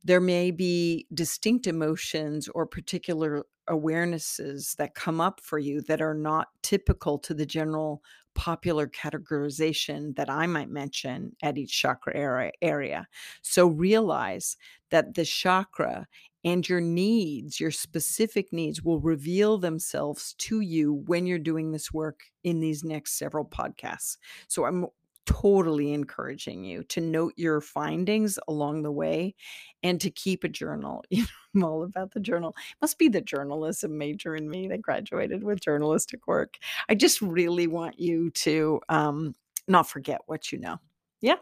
there 0.03 0.21
may 0.21 0.51
be 0.51 1.07
distinct 1.15 1.67
emotions 1.67 2.49
or 2.49 2.67
particular 2.67 3.45
awarenesses 3.71 4.77
that 4.77 4.95
come 4.95 5.21
up 5.21 5.41
for 5.41 5.59
you 5.59 5.81
that 5.83 6.03
are 6.03 6.15
not 6.15 6.49
typical 6.63 7.19
to 7.19 7.33
the 7.33 7.47
general 7.47 8.03
popular 8.35 8.87
categorization 8.89 10.17
that 10.17 10.29
I 10.29 10.47
might 10.47 10.71
mention 10.71 11.37
at 11.43 11.59
each 11.59 11.79
chakra 11.79 12.15
area. 12.17 12.53
area. 12.63 13.07
So 13.43 13.67
realize 13.67 14.57
that 14.91 15.15
the 15.15 15.25
chakra 15.25 16.07
and 16.45 16.69
your 16.69 16.81
needs, 16.81 17.59
your 17.59 17.71
specific 17.71 18.53
needs, 18.53 18.83
will 18.83 19.01
reveal 19.01 19.57
themselves 19.59 20.35
to 20.35 20.61
you 20.61 20.93
when 21.07 21.27
you're 21.27 21.39
doing 21.39 21.73
this 21.73 21.93
work 21.93 22.25
in 22.43 22.61
these 22.61 22.85
next 22.85 23.19
several 23.19 23.45
podcasts. 23.47 24.19
So 24.49 24.67
I'm 24.67 24.87
totally 25.27 25.93
encouraging 25.93 26.65
you 26.65 26.83
to 26.85 27.01
note 27.01 27.35
your 27.37 27.61
findings 27.61 28.39
along 28.49 28.83
the 28.83 28.93
way 28.93 29.35
and 29.83 30.01
to 30.01 30.11
keep 30.11 30.45
a 30.45 30.49
journal. 30.49 31.03
You 31.11 31.23
know, 31.23 31.29
I'm 31.55 31.65
all 31.65 31.85
about 31.85 32.11
the 32.13 32.21
journal. 32.21 32.57
Must 32.83 32.99
be 32.99 33.09
the 33.09 33.21
journalism 33.21 33.97
major 33.97 34.35
in 34.35 34.51
me 34.51 34.67
that 34.69 34.83
graduated 34.83 35.45
with 35.45 35.61
journalistic 35.61 36.27
work. 36.27 36.59
I 36.89 36.97
just 36.97 37.23
really 37.23 37.69
want 37.69 38.01
you 38.01 38.31
to 38.31 38.81
um, 38.89 39.35
not 39.69 39.89
forget 39.89 40.23
what 40.27 40.51
you 40.51 40.59
know. 40.59 40.81
Yeah. 41.21 41.37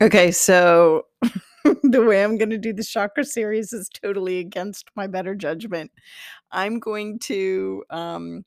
Okay, 0.00 0.30
so 0.30 1.06
the 1.82 2.04
way 2.06 2.22
I'm 2.22 2.38
going 2.38 2.50
to 2.50 2.58
do 2.58 2.72
the 2.72 2.84
chakra 2.84 3.24
series 3.24 3.72
is 3.72 3.88
totally 3.88 4.38
against 4.38 4.90
my 4.94 5.08
better 5.08 5.34
judgment. 5.34 5.90
I'm 6.52 6.78
going 6.78 7.18
to 7.20 7.82
um, 7.90 8.44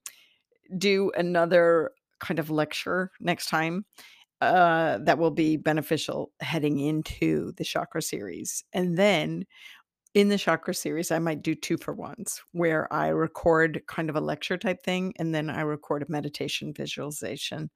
do 0.78 1.12
another 1.16 1.92
kind 2.20 2.40
of 2.40 2.50
lecture 2.50 3.12
next 3.20 3.48
time 3.48 3.86
uh, 4.42 4.98
that 5.00 5.18
will 5.18 5.32
be 5.32 5.58
beneficial 5.58 6.32
heading 6.40 6.80
into 6.80 7.52
the 7.58 7.64
chakra 7.64 8.02
series. 8.02 8.64
And 8.74 8.98
then 8.98 9.46
in 10.14 10.28
the 10.28 10.38
chakra 10.38 10.74
series, 10.74 11.10
I 11.10 11.20
might 11.20 11.42
do 11.42 11.56
two 11.56 11.78
for 11.78 11.94
ones 11.94 12.42
where 12.52 12.92
I 12.92 13.08
record 13.10 13.82
kind 13.88 14.10
of 14.10 14.18
a 14.18 14.22
lecture 14.22 14.58
type 14.58 14.84
thing 14.84 15.14
and 15.18 15.34
then 15.34 15.50
I 15.50 15.62
record 15.62 16.04
a 16.04 16.12
meditation 16.12 16.74
visualization 16.74 17.70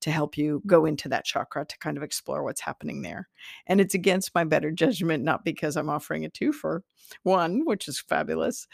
to 0.00 0.10
help 0.10 0.38
you 0.38 0.62
go 0.66 0.86
into 0.86 1.10
that 1.10 1.26
chakra 1.26 1.66
to 1.66 1.78
kind 1.80 1.98
of 1.98 2.02
explore 2.02 2.44
what's 2.44 2.62
happening 2.62 3.02
there. 3.02 3.28
And 3.66 3.78
it's 3.78 3.94
against 3.94 4.34
my 4.34 4.44
better 4.44 4.70
judgment, 4.70 5.22
not 5.22 5.44
because 5.44 5.76
I'm 5.76 5.90
offering 5.90 6.24
a 6.24 6.30
two 6.30 6.52
for 6.52 6.82
one, 7.24 7.66
which 7.66 7.88
is 7.88 8.00
fabulous, 8.00 8.66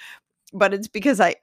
but 0.52 0.74
it's 0.74 0.88
because 0.88 1.20
I 1.20 1.36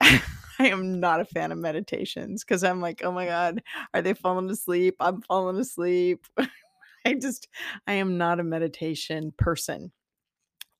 I 0.58 0.68
am 0.68 1.00
not 1.00 1.20
a 1.20 1.24
fan 1.24 1.52
of 1.52 1.58
meditations 1.58 2.42
because 2.42 2.64
I'm 2.64 2.80
like, 2.80 3.04
oh 3.04 3.12
my 3.12 3.26
God, 3.26 3.62
are 3.92 4.02
they 4.02 4.14
falling 4.14 4.50
asleep? 4.50 4.96
I'm 5.00 5.20
falling 5.22 5.58
asleep. 5.58 6.24
I 7.06 7.14
just 7.14 7.48
I 7.86 7.94
am 7.94 8.18
not 8.18 8.40
a 8.40 8.44
meditation 8.44 9.32
person. 9.36 9.92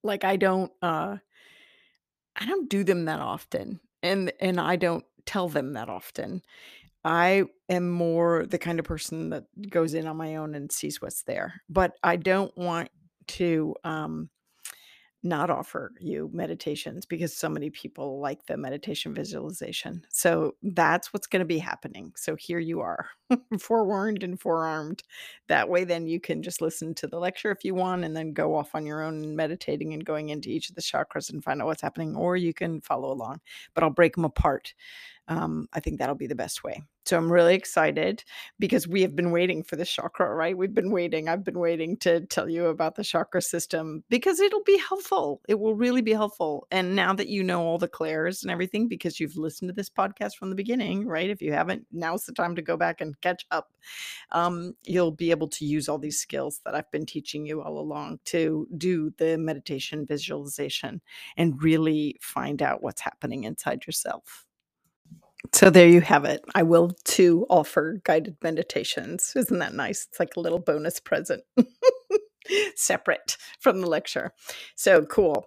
Like 0.02 0.24
I 0.24 0.36
don't 0.36 0.72
uh 0.82 1.16
I 2.34 2.46
don't 2.46 2.68
do 2.68 2.84
them 2.84 3.04
that 3.06 3.20
often. 3.20 3.80
And 4.02 4.32
and 4.40 4.60
I 4.60 4.76
don't 4.76 5.04
tell 5.24 5.48
them 5.48 5.74
that 5.74 5.88
often. 5.88 6.42
I 7.04 7.44
am 7.68 7.88
more 7.90 8.46
the 8.46 8.58
kind 8.58 8.80
of 8.80 8.84
person 8.84 9.30
that 9.30 9.44
goes 9.70 9.94
in 9.94 10.06
on 10.06 10.16
my 10.16 10.36
own 10.36 10.54
and 10.54 10.72
sees 10.72 11.00
what's 11.00 11.22
there. 11.22 11.62
But 11.68 11.92
I 12.02 12.16
don't 12.16 12.56
want 12.56 12.90
to 13.28 13.74
um 13.84 14.30
not 15.22 15.50
offer 15.50 15.92
you 15.98 16.31
meditations 16.33 17.05
because 17.05 17.37
so 17.37 17.48
many 17.48 17.70
people 17.70 18.20
like 18.20 18.46
the 18.46 18.57
meditation 18.57 19.14
visualization. 19.14 20.05
So 20.11 20.55
that's 20.62 21.12
what's 21.12 21.26
going 21.26 21.40
to 21.40 21.46
be 21.46 21.59
happening. 21.59 22.12
So 22.16 22.37
here 22.37 22.59
you 22.59 22.81
are, 22.81 23.07
forewarned 23.61 24.22
and 24.22 24.38
forearmed. 24.38 25.02
That 25.48 25.68
way, 25.68 25.85
then 25.85 26.07
you 26.07 26.20
can 26.20 26.42
just 26.42 26.61
listen 26.61 26.94
to 26.96 27.07
the 27.07 27.18
lecture 27.18 27.50
if 27.50 27.64
you 27.64 27.74
want 27.74 28.05
and 28.05 28.16
then 28.16 28.33
go 28.33 28.55
off 28.55 28.74
on 28.74 28.87
your 28.87 29.02
own 29.02 29.35
meditating 29.35 29.92
and 29.92 30.05
going 30.05 30.29
into 30.29 30.50
each 30.50 30.68
of 30.68 30.76
the 30.76 30.83
chakras 30.83 31.31
and 31.31 31.42
find 31.42 31.61
out 31.61 31.66
what's 31.66 31.83
happening, 31.83 32.14
or 32.14 32.37
you 32.37 32.55
can 32.55 32.81
follow 32.81 33.12
along. 33.12 33.40
But 33.74 33.85
I'll 33.85 33.90
break 33.90 34.14
them 34.14 34.24
apart 34.24 34.74
um, 35.28 35.68
I 35.72 35.80
think 35.80 35.98
that'll 35.98 36.14
be 36.14 36.26
the 36.26 36.34
best 36.34 36.62
way. 36.62 36.82
So 37.06 37.16
I'm 37.16 37.30
really 37.30 37.54
excited 37.54 38.24
because 38.58 38.88
we 38.88 39.02
have 39.02 39.14
been 39.14 39.30
waiting 39.30 39.62
for 39.62 39.76
the 39.76 39.84
chakra, 39.84 40.34
right? 40.34 40.58
We've 40.58 40.74
been 40.74 40.90
waiting. 40.90 41.28
I've 41.28 41.44
been 41.44 41.58
waiting 41.58 41.96
to 41.98 42.26
tell 42.26 42.48
you 42.48 42.66
about 42.66 42.96
the 42.96 43.04
chakra 43.04 43.40
system 43.42 44.02
because 44.10 44.40
it'll 44.40 44.64
be 44.64 44.76
helpful. 44.76 45.40
It 45.48 45.60
will 45.60 45.76
really 45.76 46.02
be 46.02 46.12
helpful. 46.12 46.66
And 46.72 46.96
now 46.96 47.12
that 47.12 47.28
you 47.28 47.44
know 47.44 47.62
all 47.62 47.78
the 47.78 47.86
clairs 47.86 48.42
and 48.42 48.50
everything, 48.50 48.88
because 48.88 49.20
you've 49.20 49.36
listened 49.36 49.68
to 49.68 49.72
this 49.72 49.88
podcast 49.88 50.34
from 50.34 50.50
the 50.50 50.56
beginning, 50.56 51.06
right? 51.06 51.30
If 51.30 51.40
you 51.40 51.52
haven't, 51.52 51.86
now's 51.92 52.24
the 52.24 52.32
time 52.32 52.56
to 52.56 52.62
go 52.62 52.76
back 52.76 53.00
and 53.00 53.20
catch 53.20 53.46
up. 53.52 53.70
Um, 54.32 54.74
you'll 54.82 55.12
be 55.12 55.30
able 55.30 55.48
to 55.48 55.64
use 55.64 55.88
all 55.88 55.98
these 55.98 56.18
skills 56.18 56.60
that 56.64 56.74
I've 56.74 56.90
been 56.90 57.06
teaching 57.06 57.46
you 57.46 57.62
all 57.62 57.78
along 57.78 58.18
to 58.26 58.66
do 58.76 59.12
the 59.18 59.38
meditation 59.38 60.06
visualization 60.06 61.00
and 61.36 61.62
really 61.62 62.16
find 62.20 62.62
out 62.62 62.82
what's 62.82 63.02
happening 63.02 63.44
inside 63.44 63.86
yourself. 63.86 64.45
So 65.52 65.70
there 65.70 65.88
you 65.88 66.00
have 66.02 66.24
it. 66.24 66.44
I 66.54 66.62
will 66.62 66.92
too 67.04 67.46
offer 67.50 68.00
guided 68.04 68.37
meditations. 68.42 69.32
Isn't 69.37 69.59
that 69.61 69.74
nice? 69.74 70.06
It's 70.11 70.20
like 70.20 70.37
a 70.37 70.40
little 70.40 70.59
bonus 70.59 71.00
present, 71.00 71.42
separate 72.76 73.37
from 73.61 73.80
the 73.80 73.88
lecture. 73.88 74.32
So 74.76 75.02
cool. 75.02 75.46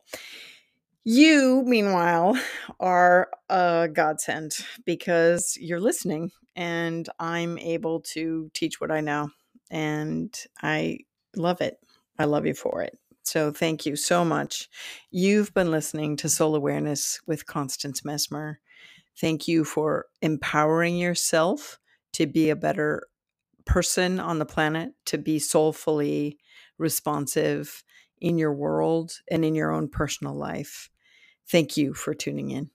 You, 1.03 1.63
meanwhile, 1.65 2.37
are 2.79 3.29
a 3.49 3.89
godsend 3.91 4.53
because 4.85 5.57
you're 5.59 5.79
listening 5.79 6.31
and 6.55 7.09
I'm 7.19 7.57
able 7.57 8.01
to 8.13 8.51
teach 8.53 8.81
what 8.81 8.91
I 8.91 9.01
know. 9.01 9.29
And 9.71 10.35
I 10.61 10.99
love 11.35 11.61
it. 11.61 11.77
I 12.19 12.25
love 12.25 12.45
you 12.45 12.53
for 12.53 12.83
it. 12.83 12.97
So 13.23 13.51
thank 13.51 13.85
you 13.85 13.95
so 13.95 14.25
much. 14.25 14.69
You've 15.11 15.53
been 15.53 15.71
listening 15.71 16.17
to 16.17 16.29
Soul 16.29 16.55
Awareness 16.55 17.19
with 17.27 17.45
Constance 17.45 18.01
Messmer. 18.01 18.57
Thank 19.19 19.47
you 19.49 19.65
for 19.65 20.05
empowering 20.21 20.97
yourself 20.97 21.77
to 22.13 22.25
be 22.25 22.49
a 22.49 22.55
better 22.55 23.07
person 23.65 24.19
on 24.19 24.39
the 24.39 24.45
planet, 24.45 24.91
to 25.07 25.17
be 25.17 25.39
soulfully 25.39 26.37
responsive 26.77 27.83
in 28.21 28.37
your 28.37 28.53
world 28.53 29.11
and 29.29 29.43
in 29.43 29.55
your 29.55 29.71
own 29.71 29.89
personal 29.89 30.35
life. 30.35 30.89
Thank 31.49 31.75
you 31.75 31.93
for 31.93 32.13
tuning 32.13 32.51
in. 32.51 32.69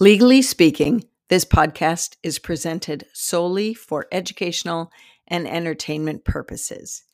Legally 0.00 0.42
speaking, 0.42 1.04
this 1.28 1.44
podcast 1.44 2.16
is 2.22 2.38
presented 2.38 3.04
solely 3.12 3.74
for 3.74 4.06
educational 4.10 4.90
and 5.28 5.46
entertainment 5.46 6.24
purposes. 6.24 7.04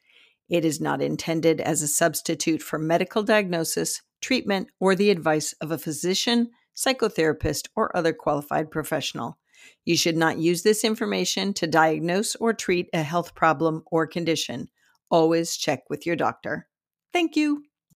It 0.48 0.64
is 0.64 0.80
not 0.80 1.02
intended 1.02 1.61
as 1.61 1.83
a 1.83 1.88
substitute 1.88 2.62
for 2.62 2.78
medical 2.78 3.22
diagnosis, 3.22 4.02
treatment, 4.20 4.68
or 4.78 4.94
the 4.94 5.11
advice 5.11 5.54
of 5.61 5.70
a 5.70 5.78
physician, 5.78 6.50
psychotherapist, 6.76 7.68
or 7.76 7.94
other 7.96 8.12
qualified 8.12 8.70
professional. 8.70 9.38
You 9.85 9.96
should 9.96 10.16
not 10.16 10.38
use 10.38 10.62
this 10.62 10.85
information 10.85 11.52
to 11.54 11.66
diagnose 11.66 12.35
or 12.37 12.52
treat 12.52 12.88
a 12.92 13.02
health 13.02 13.35
problem 13.35 13.83
or 13.90 14.06
condition. 14.06 14.68
Always 15.11 15.56
check 15.56 15.85
with 15.90 16.06
your 16.06 16.16
doctor. 16.16 16.68
Thank 17.12 17.37
you. 17.37 17.64